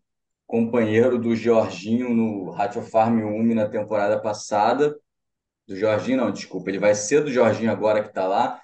[0.47, 4.95] companheiro do Jorginho no Ratio Farm Umi na temporada passada.
[5.67, 6.69] Do Jorginho, não, desculpa.
[6.69, 8.61] Ele vai ser do Jorginho agora que está lá.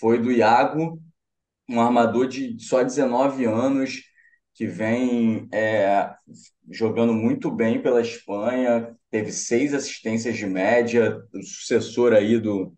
[0.00, 1.00] Foi do Iago,
[1.68, 4.02] um armador de só 19 anos
[4.54, 6.12] que vem é,
[6.70, 12.74] jogando muito bem pela Espanha, teve seis assistências de média, o sucessor aí do,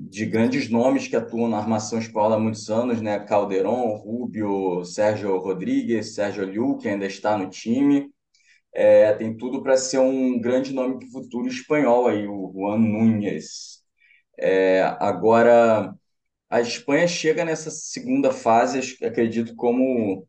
[0.00, 3.18] de grandes nomes que atuam na armação espanhola há muitos anos, né?
[3.20, 8.10] Calderon, Rubio, Sérgio Rodrigues, Sérgio Liu, que ainda está no time.
[8.74, 12.78] É, tem tudo para ser um grande nome para o futuro espanhol aí, o Juan
[12.78, 13.82] Núñez.
[14.38, 15.94] É, agora,
[16.50, 20.27] a Espanha chega nessa segunda fase, acredito, como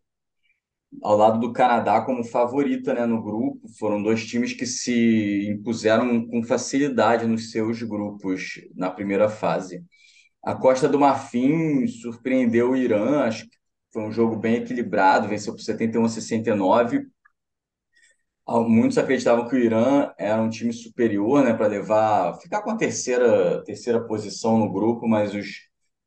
[1.01, 3.67] ao lado do Canadá como favorita né, no grupo.
[3.79, 9.83] Foram dois times que se impuseram com facilidade nos seus grupos na primeira fase.
[10.43, 13.57] A Costa do Marfim surpreendeu o Irã, acho que
[13.93, 17.05] foi um jogo bem equilibrado, venceu por 71 a 69.
[18.67, 22.77] Muitos acreditavam que o Irã era um time superior, né, para levar, ficar com a
[22.77, 25.47] terceira, terceira posição no grupo, mas os,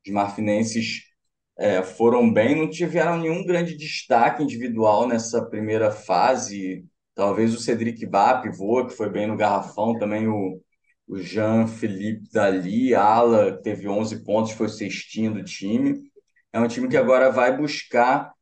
[0.04, 1.11] os marfinenses
[1.58, 6.84] é, foram bem, não tiveram nenhum grande destaque individual nessa primeira fase.
[7.14, 10.60] Talvez o Cedric Bap, pivô, que foi bem no garrafão, também o,
[11.06, 15.94] o Jean-Philippe Dali, ala, teve 11 pontos, foi o cestinho do time.
[16.52, 18.32] É um time que agora vai buscar,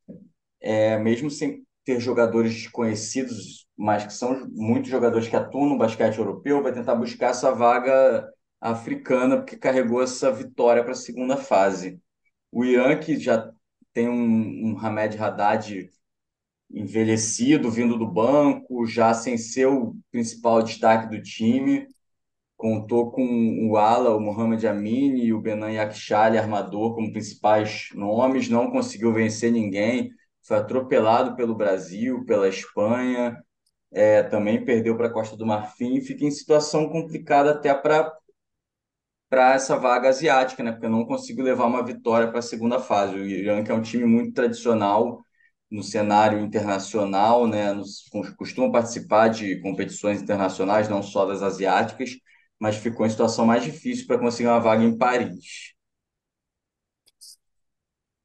[0.61, 6.19] é, mesmo sem ter jogadores conhecidos, mas que são muitos jogadores que atuam no basquete
[6.19, 8.29] europeu, vai tentar buscar essa vaga
[8.61, 12.01] africana, porque carregou essa vitória para a segunda fase.
[12.53, 13.51] O Irã, que já
[13.93, 15.91] tem um, um Hamed Haddad
[16.71, 21.87] envelhecido, vindo do banco, já sem ser o principal destaque do time,
[22.57, 28.49] contou com o Ala, o Mohamed Amin e o Benan Yakshali, armador, como principais nomes,
[28.49, 30.11] não conseguiu vencer ninguém,
[30.43, 33.37] foi atropelado pelo Brasil, pela Espanha,
[33.93, 38.13] é, também perdeu para a Costa do Marfim, fica em situação complicada até para
[39.31, 40.73] para essa vaga asiática, né?
[40.73, 43.15] Porque eu não consigo levar uma vitória para a segunda fase.
[43.15, 45.25] O Irã, que é um time muito tradicional
[45.71, 47.73] no cenário internacional, né?
[47.73, 48.05] Nos,
[48.37, 52.11] costuma participar de competições internacionais, não só das asiáticas,
[52.59, 55.75] mas ficou em situação mais difícil para conseguir uma vaga em Paris.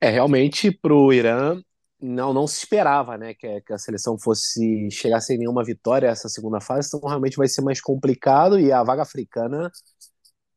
[0.02, 1.62] É, realmente, para o Irã,
[2.02, 6.28] não, não se esperava, né, que, que a seleção fosse chegar sem nenhuma vitória essa
[6.30, 9.72] segunda fase, então realmente vai ser mais complicado e a vaga africana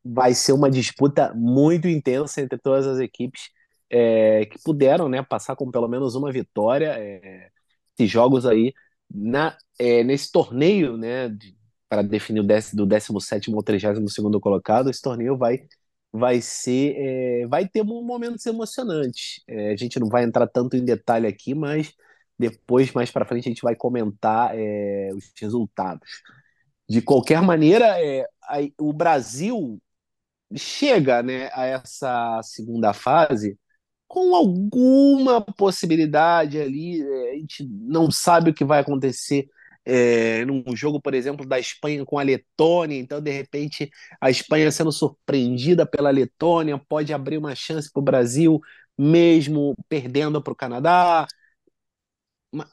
[0.03, 3.49] vai ser uma disputa muito intensa entre todas as equipes
[3.89, 6.95] é, que puderam, né, passar com pelo menos uma vitória.
[6.97, 7.49] É,
[7.97, 8.73] esses jogos aí
[9.13, 11.29] na, é, nesse torneio, né,
[11.89, 15.67] para definir o dec, do 17 ao 32 colocado, esse torneio vai
[16.11, 19.43] vai ser é, vai ter momentos emocionantes.
[19.47, 21.93] É, a gente não vai entrar tanto em detalhe aqui, mas
[22.37, 26.07] depois mais para frente a gente vai comentar é, os resultados.
[26.89, 28.25] De qualquer maneira, é,
[28.79, 29.79] o Brasil
[30.55, 33.57] chega né, a essa segunda fase
[34.07, 37.01] com alguma possibilidade ali.
[37.01, 39.47] É, a gente não sabe o que vai acontecer
[39.85, 42.97] é, num jogo, por exemplo, da Espanha com a Letônia.
[42.97, 43.89] Então, de repente,
[44.21, 48.59] a Espanha sendo surpreendida pela Letônia pode abrir uma chance para o Brasil,
[48.97, 51.27] mesmo perdendo para o Canadá.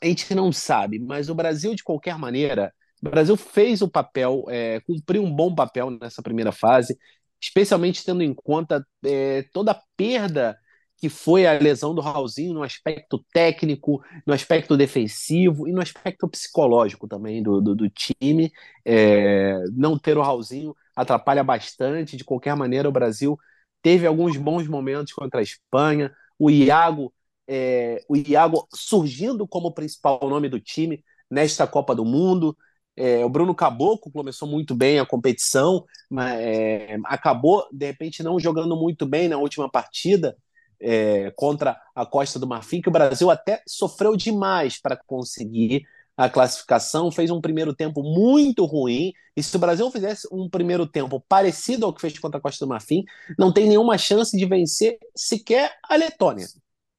[0.01, 2.73] A gente não sabe, mas o Brasil, de qualquer maneira,
[3.03, 6.99] o Brasil fez o papel, é, cumpriu um bom papel nessa primeira fase,
[7.41, 10.57] especialmente tendo em conta é, toda a perda
[10.99, 16.27] que foi a lesão do Raulzinho no aspecto técnico, no aspecto defensivo e no aspecto
[16.29, 18.51] psicológico também do, do, do time.
[18.85, 22.17] É, não ter o Raulzinho atrapalha bastante.
[22.17, 23.39] De qualquer maneira, o Brasil
[23.83, 26.11] teve alguns bons momentos contra a Espanha.
[26.39, 27.13] O Iago,
[27.47, 32.57] é, o Iago surgindo como principal nome do time nesta Copa do Mundo.
[32.97, 38.41] É, o Bruno Caboclo começou muito bem a competição, mas é, acabou, de repente, não
[38.41, 40.37] jogando muito bem na última partida,
[40.81, 45.85] é, contra a Costa do Marfim, que o Brasil até sofreu demais para conseguir
[46.17, 49.13] a classificação, fez um primeiro tempo muito ruim.
[49.37, 52.65] E se o Brasil fizesse um primeiro tempo parecido ao que fez contra a Costa
[52.65, 53.05] do Marfim,
[53.39, 56.47] não tem nenhuma chance de vencer sequer a Letônia.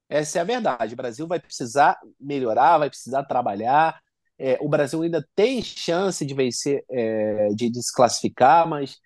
[0.07, 0.93] Essa é a verdade.
[0.93, 3.99] O Brasil vai precisar melhorar, vai precisar trabalhar.
[4.39, 8.97] É, o Brasil ainda tem chance de vencer, é, de, de se classificar, mas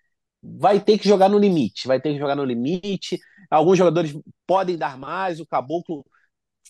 [0.42, 1.88] vai ter que jogar no limite.
[1.88, 3.20] Vai ter que jogar no limite.
[3.50, 6.06] Alguns jogadores podem dar mais, o Caboclo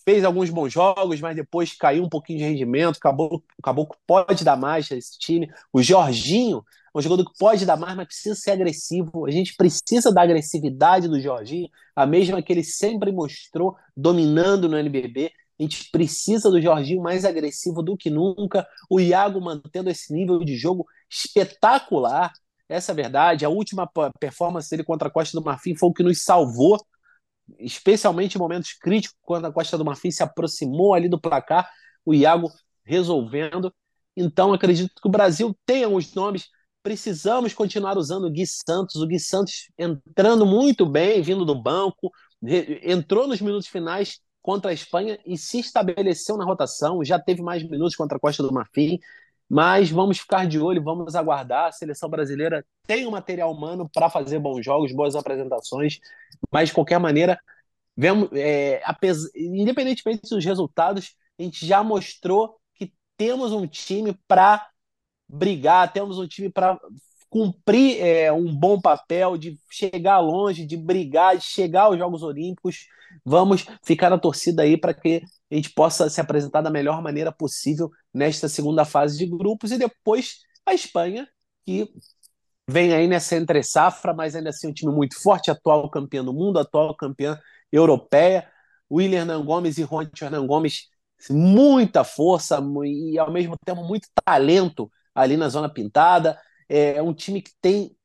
[0.03, 2.97] fez alguns bons jogos, mas depois caiu um pouquinho de rendimento.
[2.97, 5.49] O Caboclo, o Caboclo pode dar mais a esse time.
[5.71, 9.25] O Jorginho é um jogador que pode dar mais, mas precisa ser agressivo.
[9.25, 14.77] A gente precisa da agressividade do Jorginho, a mesma que ele sempre mostrou dominando no
[14.77, 15.31] NBB.
[15.61, 18.67] A gente precisa do Jorginho mais agressivo do que nunca.
[18.89, 22.33] O Iago mantendo esse nível de jogo espetacular.
[22.67, 23.45] Essa é a verdade.
[23.45, 23.87] A última
[24.19, 26.83] performance dele contra a Costa do Marfim foi o que nos salvou,
[27.59, 31.69] especialmente em momentos críticos, quando a Costa do Marfim se aproximou ali do placar,
[32.03, 32.51] o Iago
[32.83, 33.71] resolvendo.
[34.17, 36.49] Então, acredito que o Brasil tem alguns nomes.
[36.81, 38.95] Precisamos continuar usando o Gui Santos.
[38.95, 42.11] O Gui Santos entrando muito bem, vindo do banco,
[42.83, 47.03] entrou nos minutos finais contra a Espanha e se estabeleceu na rotação.
[47.03, 48.99] Já teve mais minutos contra a Costa do Marfim.
[49.53, 51.67] Mas vamos ficar de olho, vamos aguardar.
[51.67, 55.99] A seleção brasileira tem um material humano para fazer bons jogos, boas apresentações,
[56.49, 57.37] mas de qualquer maneira,
[57.95, 64.69] vemos, é, apesar, independentemente dos resultados, a gente já mostrou que temos um time para
[65.27, 66.79] brigar, temos um time para
[67.31, 72.87] cumprir é, um bom papel, de chegar longe, de brigar, de chegar aos Jogos Olímpicos.
[73.23, 77.31] Vamos ficar na torcida aí para que a gente possa se apresentar da melhor maneira
[77.31, 81.25] possível nesta segunda fase de grupos e depois a Espanha,
[81.65, 81.89] que
[82.67, 86.33] vem aí nessa entre safra, mas ainda assim um time muito forte, atual campeão do
[86.33, 87.39] mundo, atual campeã
[87.71, 88.45] europeia.
[88.91, 90.89] William Hernan Gomes e Juan Hernan Gomes,
[91.29, 96.37] muita força e ao mesmo tempo muito talento ali na zona pintada.
[96.73, 97.95] É um time que tem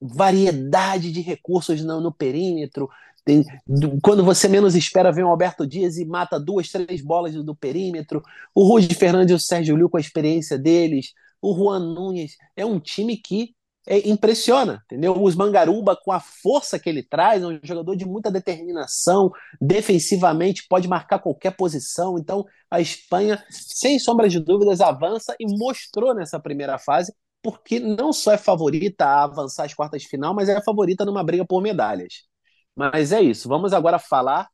[0.00, 2.88] variedade de recursos no, no perímetro.
[3.24, 3.44] Tem,
[4.02, 7.54] quando você menos espera, vem o Alberto Dias e mata duas, três bolas do, do
[7.54, 8.22] perímetro.
[8.54, 11.12] O Rudi Fernandes e o Sérgio Liu com a experiência deles.
[11.40, 12.36] O Juan Nunes.
[12.56, 13.54] É um time que
[13.86, 15.20] é, impressiona, entendeu?
[15.20, 19.30] Os Mangaruba, com a força que ele traz, é um jogador de muita determinação,
[19.60, 22.18] defensivamente pode marcar qualquer posição.
[22.18, 28.12] Então, a Espanha, sem sombra de dúvidas, avança e mostrou nessa primeira fase porque não
[28.12, 31.44] só é favorita a avançar às quartas de final, mas é a favorita numa briga
[31.46, 32.24] por medalhas.
[32.74, 33.48] Mas é isso.
[33.48, 34.48] Vamos agora falar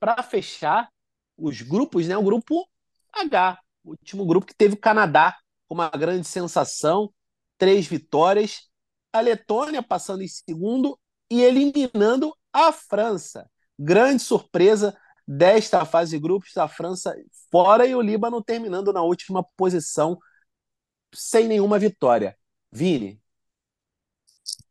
[0.00, 0.88] para fechar
[1.36, 2.16] os grupos, né?
[2.16, 2.68] O grupo
[3.12, 5.36] H, o último grupo que teve o Canadá
[5.68, 7.12] uma grande sensação,
[7.56, 8.68] três vitórias,
[9.12, 10.98] a Letônia passando em segundo
[11.30, 13.48] e eliminando a França.
[13.78, 14.96] Grande surpresa
[15.26, 17.14] desta fase de grupos, a França
[17.50, 20.18] fora e o Líbano terminando na última posição
[21.12, 22.36] sem nenhuma vitória.
[22.70, 23.20] Vini.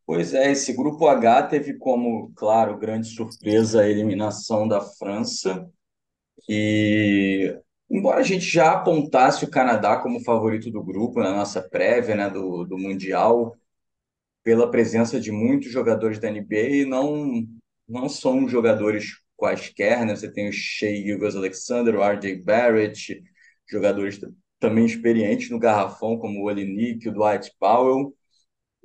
[0.05, 5.69] Pois é, esse grupo H teve como, claro, grande surpresa a eliminação da França,
[6.43, 7.57] que
[7.89, 12.29] embora a gente já apontasse o Canadá como favorito do grupo na nossa prévia, né,
[12.29, 13.55] do, do Mundial,
[14.43, 17.47] pela presença de muitos jogadores da NBA, não,
[17.87, 20.15] não são jogadores quaisquer, né?
[20.15, 23.23] Você tem o Shea Gilgis Alexander, o RJ Barrett,
[23.67, 24.19] jogadores
[24.61, 28.15] também experientes no garrafão, como o Olinik, o Dwight Powell,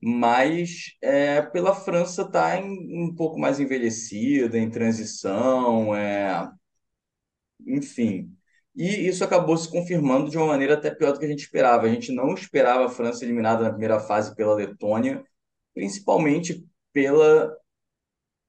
[0.02, 6.50] mas é, pela França está um pouco mais envelhecida, em transição, é,
[7.66, 8.32] enfim.
[8.74, 11.86] E isso acabou se confirmando de uma maneira até pior do que a gente esperava.
[11.86, 15.24] A gente não esperava a França eliminada na primeira fase pela Letônia,
[15.74, 17.56] principalmente pela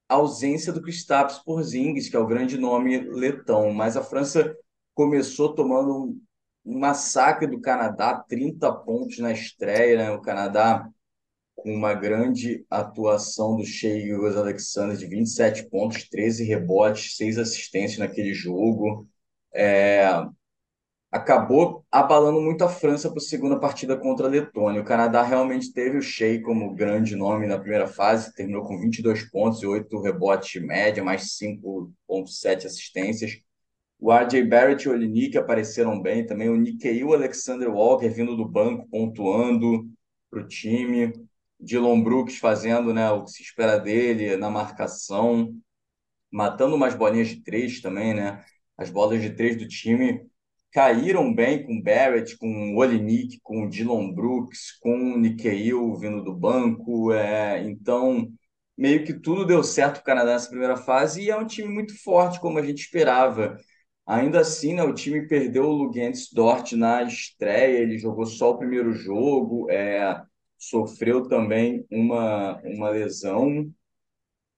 [0.10, 3.74] ausência do Kristaps Porzingis, que é o grande nome letão.
[3.74, 4.56] Mas a França
[4.94, 6.18] começou tomando
[6.68, 10.12] massacre do Canadá, 30 pontos na estreia, né?
[10.12, 10.88] O Canadá
[11.56, 18.34] com uma grande atuação do Shea Alexander de 27 pontos, 13 rebotes, 6 assistências naquele
[18.34, 19.08] jogo.
[19.54, 20.08] É,
[21.12, 24.82] acabou abalando muito a França para a segunda partida contra a Letônia.
[24.82, 29.24] O Canadá realmente teve o Shea como grande nome na primeira fase, terminou com 22
[29.32, 33.47] pontos e 8 rebotes média, mais 5,7 assistências.
[34.00, 36.50] O RJ Barrett e o Olinik apareceram bem também.
[36.50, 39.90] O Nikeil Alexander Walker vindo do banco, pontuando
[40.30, 41.14] para o time.
[41.60, 45.56] Dylan Brooks fazendo né, o que se espera dele na marcação,
[46.32, 48.44] matando umas bolinhas de três também, né?
[48.78, 50.24] As bolas de três do time
[50.72, 57.12] caíram bem com Barrett, com Olinik, com Dylan Brooks, com Nikeil vindo do banco.
[57.12, 58.32] É, então,
[58.78, 61.98] meio que tudo deu certo o Canadá nessa primeira fase e é um time muito
[62.04, 63.58] forte, como a gente esperava.
[64.08, 68.58] Ainda assim, né, o time perdeu o Luguentes Dort na estreia, ele jogou só o
[68.58, 70.22] primeiro jogo, é,
[70.58, 73.72] sofreu também uma, uma lesão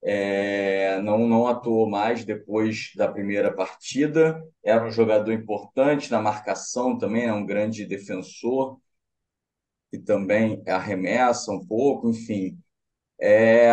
[0.04, 4.42] é, não, não atuou mais depois da primeira partida.
[4.64, 8.80] Era um jogador importante na marcação também, é um grande defensor
[9.92, 12.58] e também arremessa um pouco, enfim.
[13.22, 13.72] É,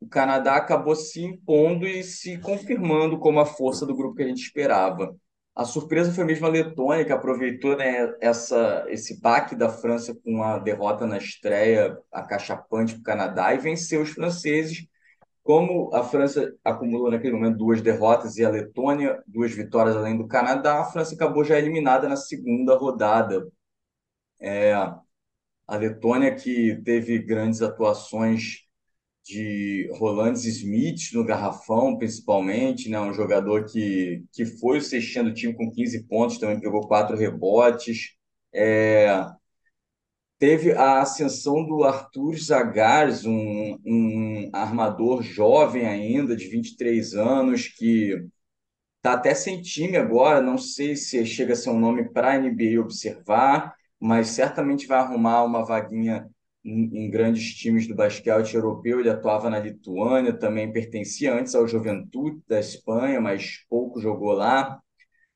[0.00, 4.28] o Canadá acabou se impondo e se confirmando como a força do grupo que a
[4.28, 5.16] gente esperava.
[5.54, 10.42] A surpresa foi mesmo a Letônia, que aproveitou né, essa, esse baque da França com
[10.42, 14.86] a derrota na estreia acachapante para o Canadá e venceu os franceses
[15.42, 20.28] como a França acumulou naquele momento duas derrotas e a Letônia duas vitórias além do
[20.28, 23.48] Canadá, a França acabou já eliminada na segunda rodada.
[24.38, 28.67] É, a Letônia que teve grandes atuações
[29.28, 32.98] de Roland Smith no garrafão, principalmente, né?
[32.98, 37.14] um jogador que, que foi o sextinho do time com 15 pontos, também pegou quatro
[37.16, 38.14] rebotes.
[38.54, 39.26] É,
[40.38, 48.14] teve a ascensão do Arthur Zagares, um, um armador jovem ainda, de 23 anos, que
[48.96, 52.38] está até sem time agora, não sei se chega a ser um nome para a
[52.38, 56.26] NBA observar, mas certamente vai arrumar uma vaguinha
[56.64, 59.00] em, em, grandes times do basquete europeu.
[59.00, 64.80] Ele atuava na Lituânia, também pertencia antes ao Juventude da Espanha, mas pouco jogou lá.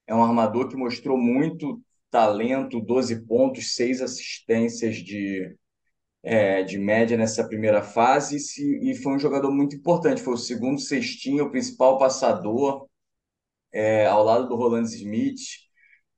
[0.07, 1.81] É um armador que mostrou muito
[2.11, 5.57] talento, 12 pontos, 6 assistências de,
[6.23, 8.37] é, de média nessa primeira fase
[8.83, 10.23] e, foi um jogador muito importante.
[10.23, 12.87] Foi o segundo cestinho, o principal passador,
[13.73, 15.41] é, ao lado do Roland Smith.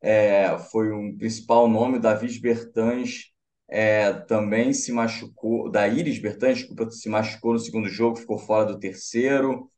[0.03, 3.34] É, foi um principal nome, o Davis Bertans
[3.69, 8.67] é, também se machucou, da Iris Bertans, desculpa, se machucou no segundo jogo, ficou fora
[8.67, 9.71] do terceiro.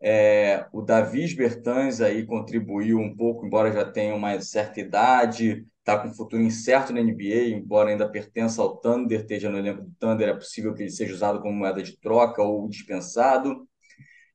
[0.00, 5.98] É, o Davis Bertans aí contribuiu um pouco, embora já tenha uma certa idade, está
[5.98, 9.92] com um futuro incerto na NBA, embora ainda pertença ao Thunder, esteja no elenco do
[9.98, 13.66] Thunder, é possível que ele seja usado como moeda de troca ou dispensado.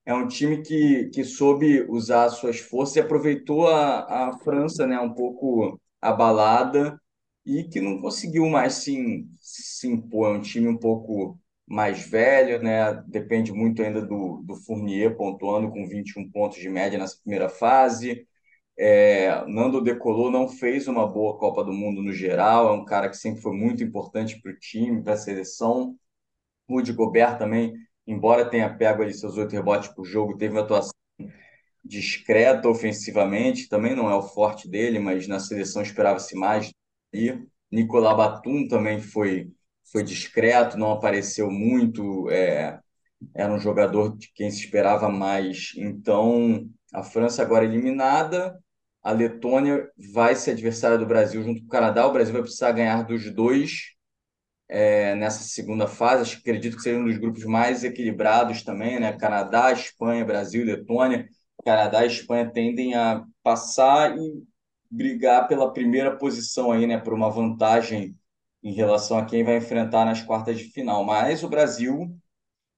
[0.06, 5.00] É um time que, que soube usar suas forças e aproveitou a, a França né,
[5.00, 7.00] um pouco abalada
[7.46, 10.36] e que não conseguiu mais se, se impor.
[10.36, 12.94] É um time um pouco mais velho, né?
[13.08, 18.28] Depende muito ainda do, do Fournier pontuando com 21 pontos de média nessa primeira fase.
[18.78, 23.08] É, Nando Decolou não fez uma boa Copa do Mundo no geral, é um cara
[23.10, 25.96] que sempre foi muito importante para o time, para a seleção.
[26.70, 27.74] Rudy Gobert também,
[28.08, 30.94] embora tenha pego ali seus oito rebotes por jogo, teve uma atuação
[31.84, 36.72] discreta ofensivamente, também não é o forte dele, mas na seleção esperava-se mais.
[37.14, 37.40] E
[37.72, 39.52] Nicolas Batum também foi
[39.92, 42.80] foi discreto, não apareceu muito, é,
[43.36, 45.72] era um jogador de quem se esperava mais.
[45.78, 48.58] Então, a França agora eliminada,
[49.04, 52.08] a Letônia vai ser adversária do Brasil junto com o Canadá.
[52.08, 53.94] O Brasil vai precisar ganhar dos dois
[54.70, 56.36] é, nessa segunda fase.
[56.38, 59.14] Acredito que seja um dos grupos mais equilibrados também, né?
[59.14, 61.28] Canadá, Espanha, Brasil Letônia.
[61.66, 64.44] Canadá e Espanha tendem a passar e
[64.94, 68.16] brigar pela primeira posição aí, né, por uma vantagem
[68.64, 71.04] em relação a quem vai enfrentar nas quartas de final.
[71.04, 72.16] Mas o Brasil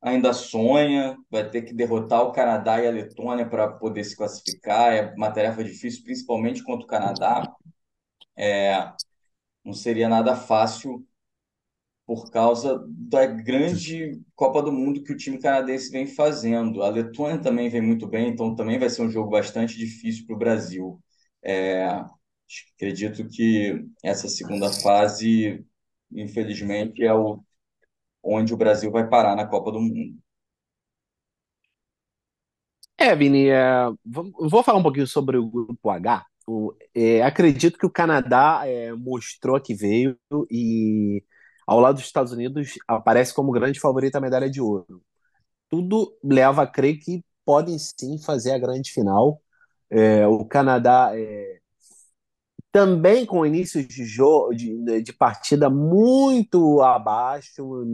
[0.01, 4.93] ainda sonha, vai ter que derrotar o Canadá e a Letônia para poder se classificar.
[4.93, 7.43] É uma tarefa difícil, principalmente contra o Canadá.
[8.37, 8.91] É,
[9.63, 11.05] não seria nada fácil
[12.05, 16.83] por causa da grande Copa do Mundo que o time canadense vem fazendo.
[16.83, 20.35] A Letônia também vem muito bem, então também vai ser um jogo bastante difícil para
[20.35, 21.01] o Brasil.
[21.45, 21.85] É,
[22.75, 25.63] acredito que essa segunda fase,
[26.11, 27.43] infelizmente, é o,
[28.23, 30.17] onde o Brasil vai parar na Copa do Mundo.
[32.97, 36.25] É, Vini, é, vou falar um pouquinho sobre o grupo H.
[36.47, 40.17] O, é, acredito que o Canadá é, mostrou que veio
[40.49, 41.23] e,
[41.67, 45.03] ao lado dos Estados Unidos, aparece como grande favorito à medalha de ouro.
[45.69, 49.41] Tudo leva a crer que podem sim fazer a grande final.
[49.89, 51.59] É, o Canadá é,
[52.71, 57.85] também com inícios de, jogo, de, de, partida muito abaixo,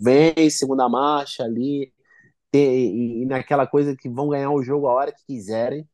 [0.00, 1.92] vem segunda marcha ali,
[2.52, 5.88] e, e, naquela coisa que vão ganhar o jogo a hora que quiserem,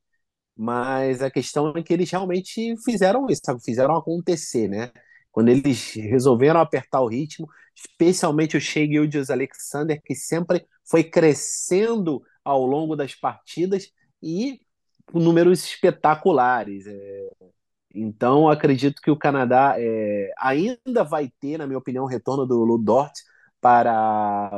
[0.56, 4.90] mas a questão é que eles realmente fizeram isso, fizeram acontecer, né?
[5.30, 12.22] Quando eles resolveram apertar o ritmo, especialmente o Shea Gildius Alexander, que sempre foi crescendo
[12.44, 13.90] ao longo das partidas
[14.22, 14.60] e
[15.12, 16.86] números espetaculares.
[16.86, 17.28] É,
[17.94, 22.64] então, acredito que o Canadá é, ainda vai ter, na minha opinião, o retorno do
[22.64, 23.12] Ludort
[23.60, 24.50] para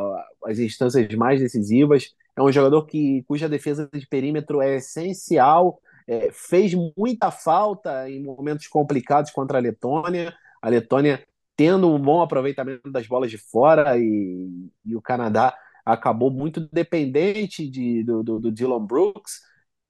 [0.44, 2.14] as instâncias mais decisivas.
[2.34, 5.78] É um jogador que, cuja defesa de perímetro é essencial,
[6.08, 10.34] é, fez muita falta em momentos complicados contra a Letônia.
[10.62, 11.22] A Letônia
[11.56, 15.54] tendo um bom aproveitamento das bolas de fora e, e o Canadá
[15.84, 19.40] acabou muito dependente de, do, do, do Dylan Brooks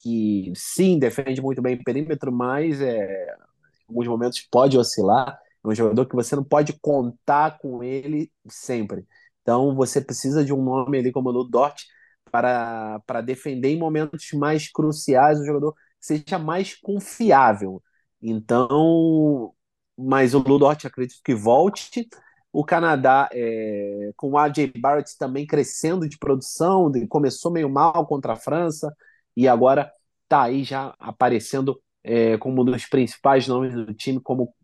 [0.00, 5.38] que sim, defende muito bem o perímetro, mas é, em alguns momentos pode oscilar.
[5.64, 9.06] É um jogador que você não pode contar com ele sempre.
[9.42, 11.84] Então você precisa de um nome ali como o Ludort
[12.30, 17.82] para, para defender em momentos mais cruciais, um jogador que seja mais confiável.
[18.20, 19.52] Então,
[19.96, 22.08] mas o Ludort acredito que volte.
[22.52, 28.32] O Canadá, é, com o AJ Barrett também crescendo de produção, começou meio mal contra
[28.32, 28.94] a França,
[29.36, 29.92] e agora
[30.24, 34.54] está aí já aparecendo é, como um dos principais nomes do time, como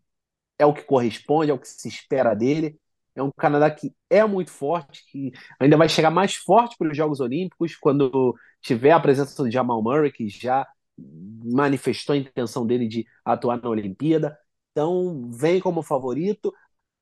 [0.57, 2.77] é o que corresponde, é o que se espera dele.
[3.15, 6.97] É um Canadá que é muito forte, que ainda vai chegar mais forte para os
[6.97, 10.65] Jogos Olímpicos quando tiver a presença do Jamal Murray, que já
[10.97, 14.37] manifestou a intenção dele de atuar na Olimpíada.
[14.71, 16.53] Então, vem como favorito.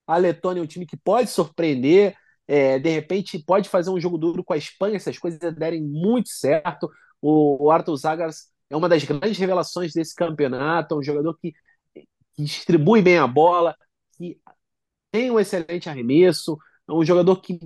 [0.07, 2.15] A Letônia é um time que pode surpreender,
[2.47, 5.81] é, de repente pode fazer um jogo duro com a Espanha se as coisas derem
[5.81, 6.89] muito certo.
[7.21, 11.53] O, Arthur Zagars é uma das grandes revelações desse campeonato, é um jogador que,
[11.93, 13.75] que distribui bem a bola,
[14.17, 14.39] que
[15.11, 16.57] tem um excelente arremesso,
[16.87, 17.59] é um jogador que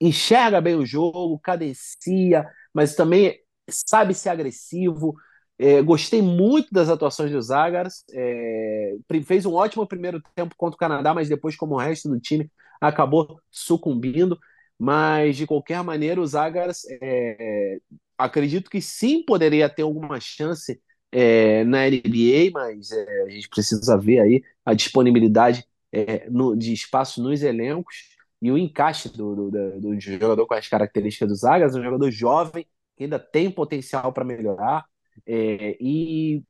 [0.00, 3.38] enxerga bem o jogo, cadencia, mas também
[3.68, 5.14] sabe ser agressivo.
[5.58, 8.04] É, gostei muito das atuações do Zagars.
[8.12, 8.94] É,
[9.24, 12.50] fez um ótimo primeiro tempo contra o Canadá, mas depois, como o resto do time,
[12.80, 14.38] acabou sucumbindo.
[14.78, 17.78] Mas, de qualquer maneira, o Zagars é,
[18.24, 20.80] acredito que sim poderia ter alguma chance
[21.10, 26.72] é, na NBA, mas é, a gente precisa ver aí a disponibilidade é, no, de
[26.72, 31.76] espaço nos elencos e o encaixe do, do, do, jogador com as características dos Zagas,
[31.76, 32.66] um jogador jovem
[32.96, 34.84] que ainda tem potencial para melhorar
[35.26, 36.42] é, e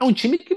[0.00, 0.54] é um time que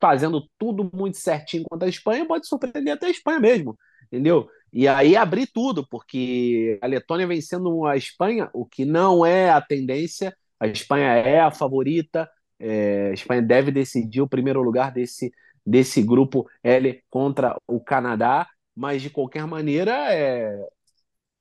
[0.00, 4.48] fazendo tudo muito certinho contra a Espanha pode surpreender até a Espanha mesmo, entendeu?
[4.72, 9.60] E aí abrir tudo, porque a Letônia vencendo a Espanha, o que não é a
[9.60, 15.30] tendência, a Espanha é a favorita, é, a Espanha deve decidir o primeiro lugar desse,
[15.66, 20.50] desse grupo L contra o Canadá, mas de qualquer maneira é,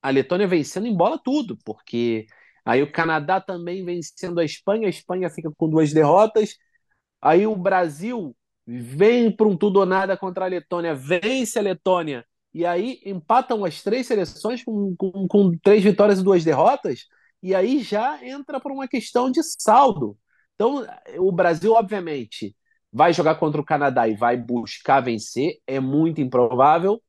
[0.02, 2.26] a Letônia vencendo embola tudo, porque
[2.66, 6.58] aí o Canadá também vencendo a Espanha, a Espanha fica com duas derrotas,
[7.22, 8.36] aí o Brasil
[8.68, 13.64] vem para um tudo ou nada contra a Letônia, vence a Letônia e aí empatam
[13.64, 17.07] as três seleções com, com, com três vitórias e duas derrotas,
[17.41, 20.18] e aí já entra por uma questão de saldo.
[20.56, 20.86] Então,
[21.18, 22.56] o Brasil, obviamente,
[22.91, 27.02] vai jogar contra o Canadá e vai buscar vencer, é muito improvável,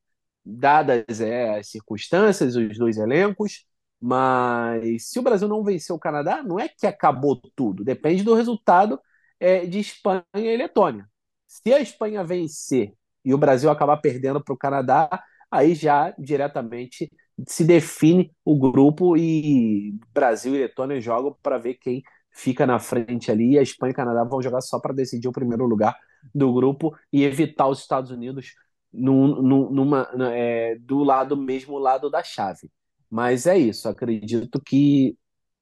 [0.45, 3.65] dadas é, as circunstâncias, os dois elencos,
[4.01, 8.33] mas se o Brasil não vencer o Canadá, não é que acabou tudo, depende do
[8.33, 8.99] resultado
[9.39, 11.07] é, de Espanha e Letônia.
[11.47, 12.93] Se a Espanha vencer
[13.23, 15.23] e o Brasil acabar perdendo para o Canadá,
[15.53, 17.11] aí já diretamente
[17.47, 23.31] se define o grupo e Brasil e Letônia jogam para ver quem fica na frente
[23.31, 23.53] ali.
[23.53, 25.95] E a Espanha e o Canadá vão jogar só para decidir o primeiro lugar
[26.33, 28.53] do grupo e evitar os Estados Unidos
[28.91, 32.69] num, num, numa, é, do lado mesmo lado da chave.
[33.09, 35.17] Mas é isso, acredito que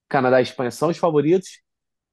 [0.08, 1.62] Canadá e Espanha são os favoritos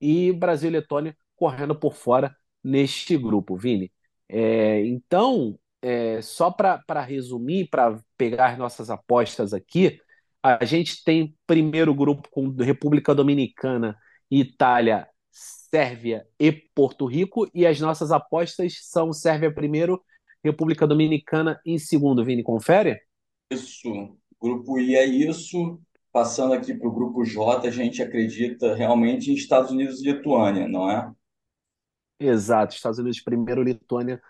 [0.00, 3.92] e Brasil e Letônia correndo por fora neste grupo, Vini.
[4.28, 10.00] É, então, é, só para resumir, para pegar nossas apostas aqui,
[10.42, 13.96] a gente tem primeiro grupo com República Dominicana,
[14.30, 20.02] Itália, Sérvia e Porto Rico, e as nossas apostas são Sérvia primeiro,
[20.44, 22.24] República Dominicana em segundo.
[22.24, 23.00] Vini, confere?
[23.52, 24.16] Isso.
[24.40, 25.80] Grupo I é isso.
[26.12, 30.66] Passando aqui para o grupo J, a gente acredita realmente em Estados Unidos e Lituânia,
[30.66, 31.12] não é?
[32.18, 34.20] Exato, Estados Unidos primeiro, Lituânia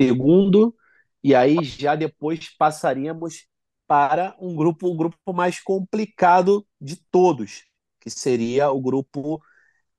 [0.00, 0.74] segundo,
[1.22, 3.46] e aí já depois passaríamos
[3.86, 7.64] para um grupo, o grupo mais complicado de todos,
[8.00, 9.42] que seria o grupo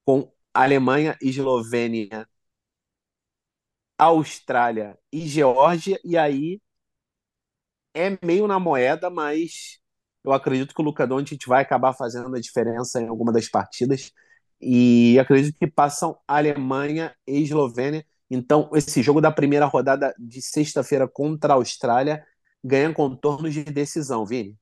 [0.05, 2.27] com Alemanha, Eslovênia,
[3.99, 6.59] Austrália e Geórgia, e aí
[7.93, 9.79] é meio na moeda, mas
[10.23, 14.11] eu acredito que o Luka Doncic vai acabar fazendo a diferença em alguma das partidas,
[14.61, 21.07] e acredito que passam Alemanha e Eslovênia, então esse jogo da primeira rodada de sexta-feira
[21.07, 22.23] contra a Austrália
[22.63, 24.55] ganha contornos de decisão, Vini.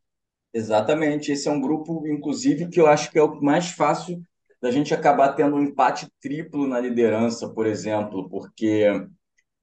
[0.54, 4.22] Exatamente, esse é um grupo, inclusive, que eu acho que é o mais fácil
[4.62, 8.86] da gente acabar tendo um empate triplo na liderança, por exemplo, porque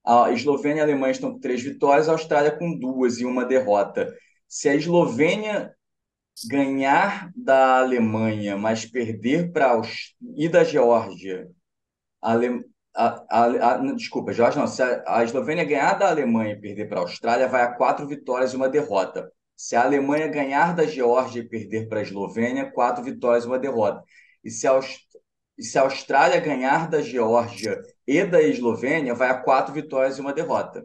[0.04, 3.44] a Eslovênia e a Alemanha estão com três vitórias, a Austrália com duas e uma
[3.44, 4.14] derrota.
[4.46, 5.74] Se a Eslovênia
[6.48, 9.80] ganhar da Alemanha, mas perder para
[10.36, 11.48] e da Geórgia,
[12.20, 12.34] a,
[12.94, 14.66] a, a, a, desculpa, Jorge, não.
[14.66, 18.06] Se a, a Eslovênia ganhar da Alemanha e perder para a Austrália, vai a quatro
[18.06, 19.32] vitórias e uma derrota.
[19.56, 23.58] Se a Alemanha ganhar da Geórgia e perder para a Eslovênia, quatro vitórias e uma
[23.58, 24.02] derrota.
[24.44, 24.78] E se a,
[25.58, 30.20] e se a Austrália ganhar da Geórgia e da Eslovênia, vai a quatro vitórias e
[30.20, 30.84] uma derrota.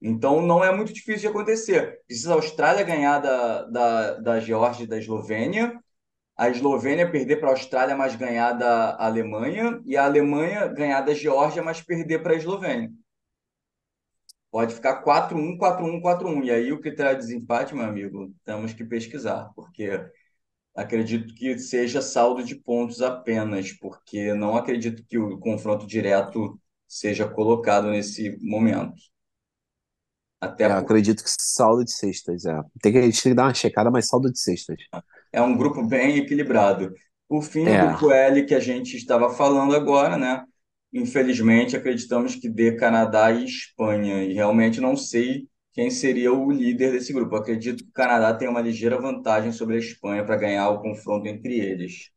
[0.00, 2.00] Então não é muito difícil de acontecer.
[2.06, 5.78] Precisa a Austrália ganhar da, da, da Geórgia e da Eslovênia
[6.36, 11.14] a Eslovênia perder para a Austrália, mas ganhar da Alemanha, e a Alemanha ganhar da
[11.14, 12.92] Geórgia, mas perder para a Eslovênia.
[14.50, 16.44] Pode ficar 4-1, 4-1, 4-1.
[16.44, 19.90] E aí o critério de desempate, meu amigo, temos que pesquisar, porque
[20.74, 27.26] acredito que seja saldo de pontos apenas, porque não acredito que o confronto direto seja
[27.26, 28.94] colocado nesse momento.
[30.38, 30.76] Até é, por...
[30.76, 32.60] acredito que saldo de sextas, é.
[32.82, 34.76] Tem que, a gente tem que dar uma checada, mas saldo de sextas
[35.36, 36.94] é um grupo bem equilibrado.
[37.28, 37.84] Por fim, é.
[37.84, 40.42] o grupo L que a gente estava falando agora, né?
[40.90, 44.24] Infelizmente, acreditamos que dê Canadá e Espanha.
[44.24, 47.36] E realmente não sei quem seria o líder desse grupo.
[47.36, 51.28] acredito que o Canadá tem uma ligeira vantagem sobre a Espanha para ganhar o confronto
[51.28, 52.10] entre eles.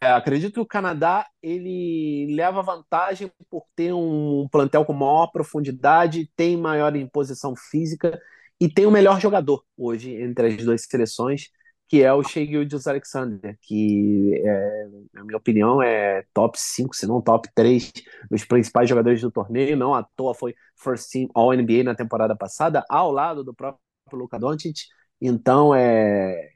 [0.00, 6.30] É, acredito que o Canadá ele leva vantagem por ter um plantel com maior profundidade,
[6.34, 8.18] tem maior imposição física
[8.60, 11.50] e tem o melhor jogador hoje entre as duas seleções,
[11.88, 17.06] que é o Shea Gildas Alexander, que, é, na minha opinião, é top 5, se
[17.06, 17.92] não top 3
[18.30, 19.76] dos principais jogadores do torneio.
[19.76, 23.80] Não à toa foi First Team All-NBA na temporada passada, ao lado do próprio
[24.12, 24.74] Luka Doncic.
[25.20, 26.50] Então, é,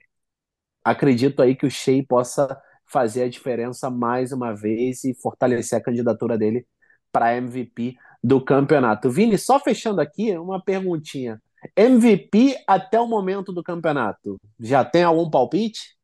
[0.85, 5.83] acredito aí que o Shea possa fazer a diferença mais uma vez e fortalecer a
[5.83, 6.67] candidatura dele
[7.13, 9.11] para MVP do campeonato.
[9.11, 11.41] Vini, só fechando aqui, uma perguntinha.
[11.77, 14.37] MVP até o momento do campeonato.
[14.59, 15.99] Já tem algum palpite?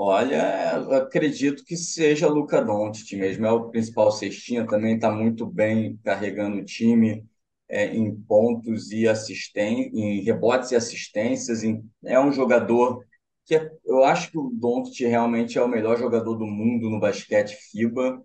[0.00, 5.96] Olha, acredito que seja Luca Doncic mesmo, é o principal cestinha, também está muito bem
[6.04, 7.26] carregando o time
[7.68, 11.64] é, em pontos e assistência, em rebotes e assistências.
[11.64, 13.04] Em, é um jogador
[13.44, 17.00] que é, eu acho que o Doncic realmente é o melhor jogador do mundo no
[17.00, 18.22] basquete FIBA.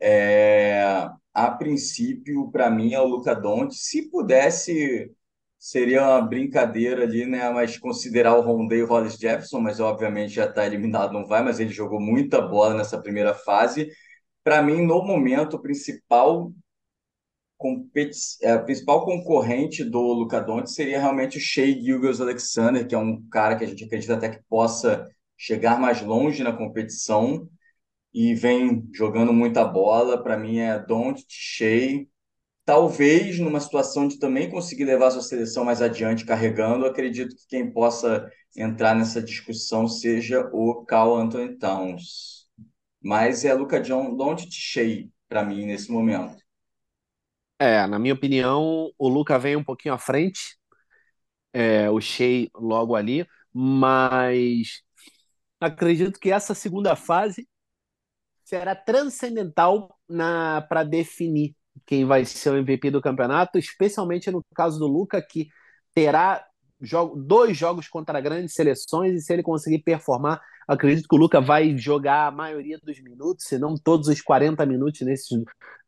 [0.00, 3.78] É, a princípio, para mim, é o Luca Doncic.
[3.78, 5.12] Se pudesse,
[5.58, 7.50] seria uma brincadeira ali, né?
[7.50, 11.42] Mas considerar o Rondé e o Hollis Jefferson, mas obviamente já está eliminado, não vai,
[11.44, 13.90] mas ele jogou muita bola nessa primeira fase.
[14.42, 16.50] Para mim, no momento, o principal
[17.58, 22.98] competi é, principal concorrente do Luca Doncic seria realmente o Shea Gilgeous Alexander, que é
[22.98, 25.06] um cara que a gente acredita até que possa
[25.36, 27.46] chegar mais longe na competição
[28.16, 30.22] e vem jogando muita bola.
[30.22, 32.06] Para mim é Don't Shea.
[32.64, 37.70] Talvez numa situação de também conseguir levar sua seleção mais adiante carregando, acredito que quem
[37.70, 38.26] possa
[38.56, 42.46] entrar nessa discussão seja o Carl Anthony Towns.
[43.04, 46.38] Mas é Luca John Don't Shea para mim nesse momento.
[47.58, 50.56] É, na minha opinião, o Luca vem um pouquinho à frente,
[51.52, 54.82] é, o Shea logo ali, mas
[55.60, 57.46] acredito que essa segunda fase
[58.46, 59.98] será transcendental
[60.68, 61.54] para definir
[61.84, 65.48] quem vai ser o MVP do campeonato, especialmente no caso do Luca, que
[65.92, 66.46] terá
[66.80, 71.40] jogo, dois jogos contra grandes seleções, e se ele conseguir performar, acredito que o Luca
[71.40, 75.28] vai jogar a maioria dos minutos, se não todos os 40 minutos nesses,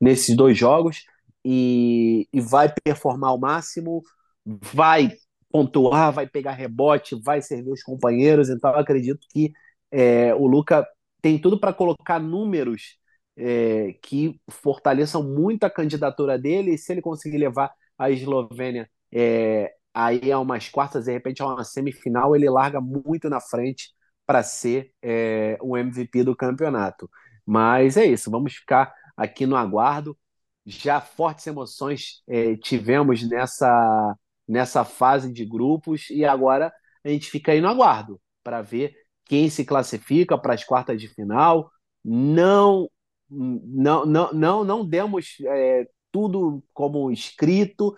[0.01, 1.05] nesses dois jogos,
[1.44, 4.02] e, e vai performar ao máximo,
[4.44, 5.12] vai
[5.51, 9.52] pontuar, vai pegar rebote, vai servir os companheiros, então acredito que
[9.90, 10.86] é, o Luca
[11.20, 12.99] tem tudo para colocar números
[13.36, 19.73] é, que fortaleçam muito a candidatura dele, e se ele conseguir levar a Eslovênia é,
[19.95, 23.90] aí a umas quartas, de repente a uma semifinal, ele larga muito na frente
[24.27, 27.09] para ser é, o MVP do campeonato.
[27.47, 30.16] Mas é isso, vamos ficar aqui no aguardo.
[30.66, 34.16] Já fortes emoções é, tivemos nessa,
[34.47, 36.73] nessa fase de grupos e agora
[37.05, 38.95] a gente fica aí no aguardo para ver
[39.29, 41.71] quem se classifica para as quartas de final.
[42.05, 42.91] Não,
[43.31, 47.97] não, não, não, não demos é, tudo como escrito.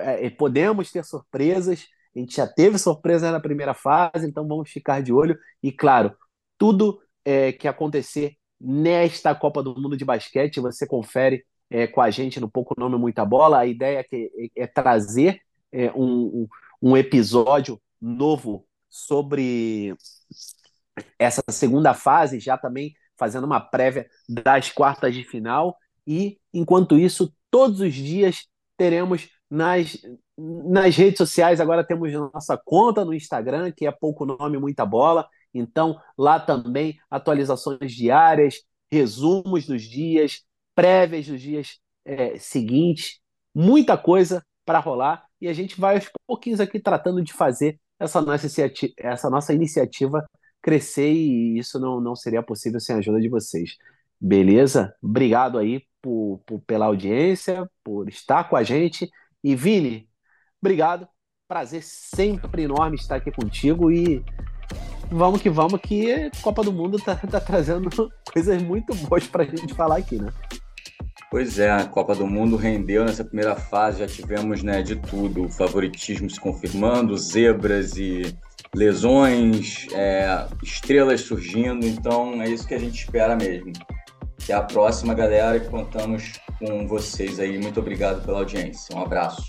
[0.00, 1.86] É, podemos ter surpresas.
[2.14, 5.38] A gente já teve surpresa na primeira fase, então vamos ficar de olho.
[5.62, 6.14] E claro,
[6.58, 12.10] tudo é, que acontecer nesta Copa do Mundo de Basquete, você confere é, com a
[12.10, 13.60] gente no Pouco Nome Muita Bola.
[13.60, 15.40] A ideia é, é, é trazer
[15.72, 16.46] é, um,
[16.82, 19.94] um episódio novo sobre
[21.18, 25.76] essa segunda fase, já também fazendo uma prévia das quartas de final.
[26.06, 28.46] E, enquanto isso, todos os dias
[28.76, 29.96] teremos nas,
[30.36, 31.60] nas redes sociais.
[31.60, 35.28] Agora temos nossa conta no Instagram, que é pouco nome, muita bola.
[35.52, 40.42] Então, lá também atualizações diárias, resumos dos dias,
[40.74, 43.20] prévias dos dias é, seguintes,
[43.54, 45.24] muita coisa para rolar.
[45.40, 48.46] E a gente vai aos pouquinhos aqui tratando de fazer essa nossa,
[48.98, 50.24] essa nossa iniciativa
[50.68, 53.76] crescer e isso não, não seria possível sem a ajuda de vocês.
[54.20, 54.94] Beleza?
[55.02, 59.08] Obrigado aí por, por, pela audiência, por estar com a gente.
[59.42, 60.06] E Vini,
[60.60, 61.08] obrigado.
[61.48, 64.22] Prazer sempre enorme estar aqui contigo e
[65.10, 67.88] vamos que vamos que Copa do Mundo tá, tá trazendo
[68.30, 70.30] coisas muito boas para a gente falar aqui, né?
[71.30, 75.44] Pois é, a Copa do Mundo rendeu nessa primeira fase, já tivemos né, de tudo,
[75.44, 78.36] o favoritismo se confirmando, zebras e
[78.74, 83.72] lesões, é, estrelas surgindo, então é isso que a gente espera mesmo.
[84.42, 87.58] Até a próxima, galera, e contamos com vocês aí.
[87.58, 88.96] Muito obrigado pela audiência.
[88.96, 89.42] Um abraço.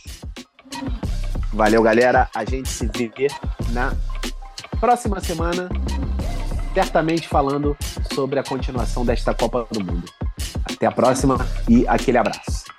[1.53, 2.29] Valeu, galera.
[2.35, 3.09] A gente se vê
[3.71, 3.93] na
[4.79, 5.69] próxima semana,
[6.73, 7.75] certamente falando
[8.13, 10.05] sobre a continuação desta Copa do Mundo.
[10.71, 11.37] Até a próxima
[11.67, 12.78] e aquele abraço.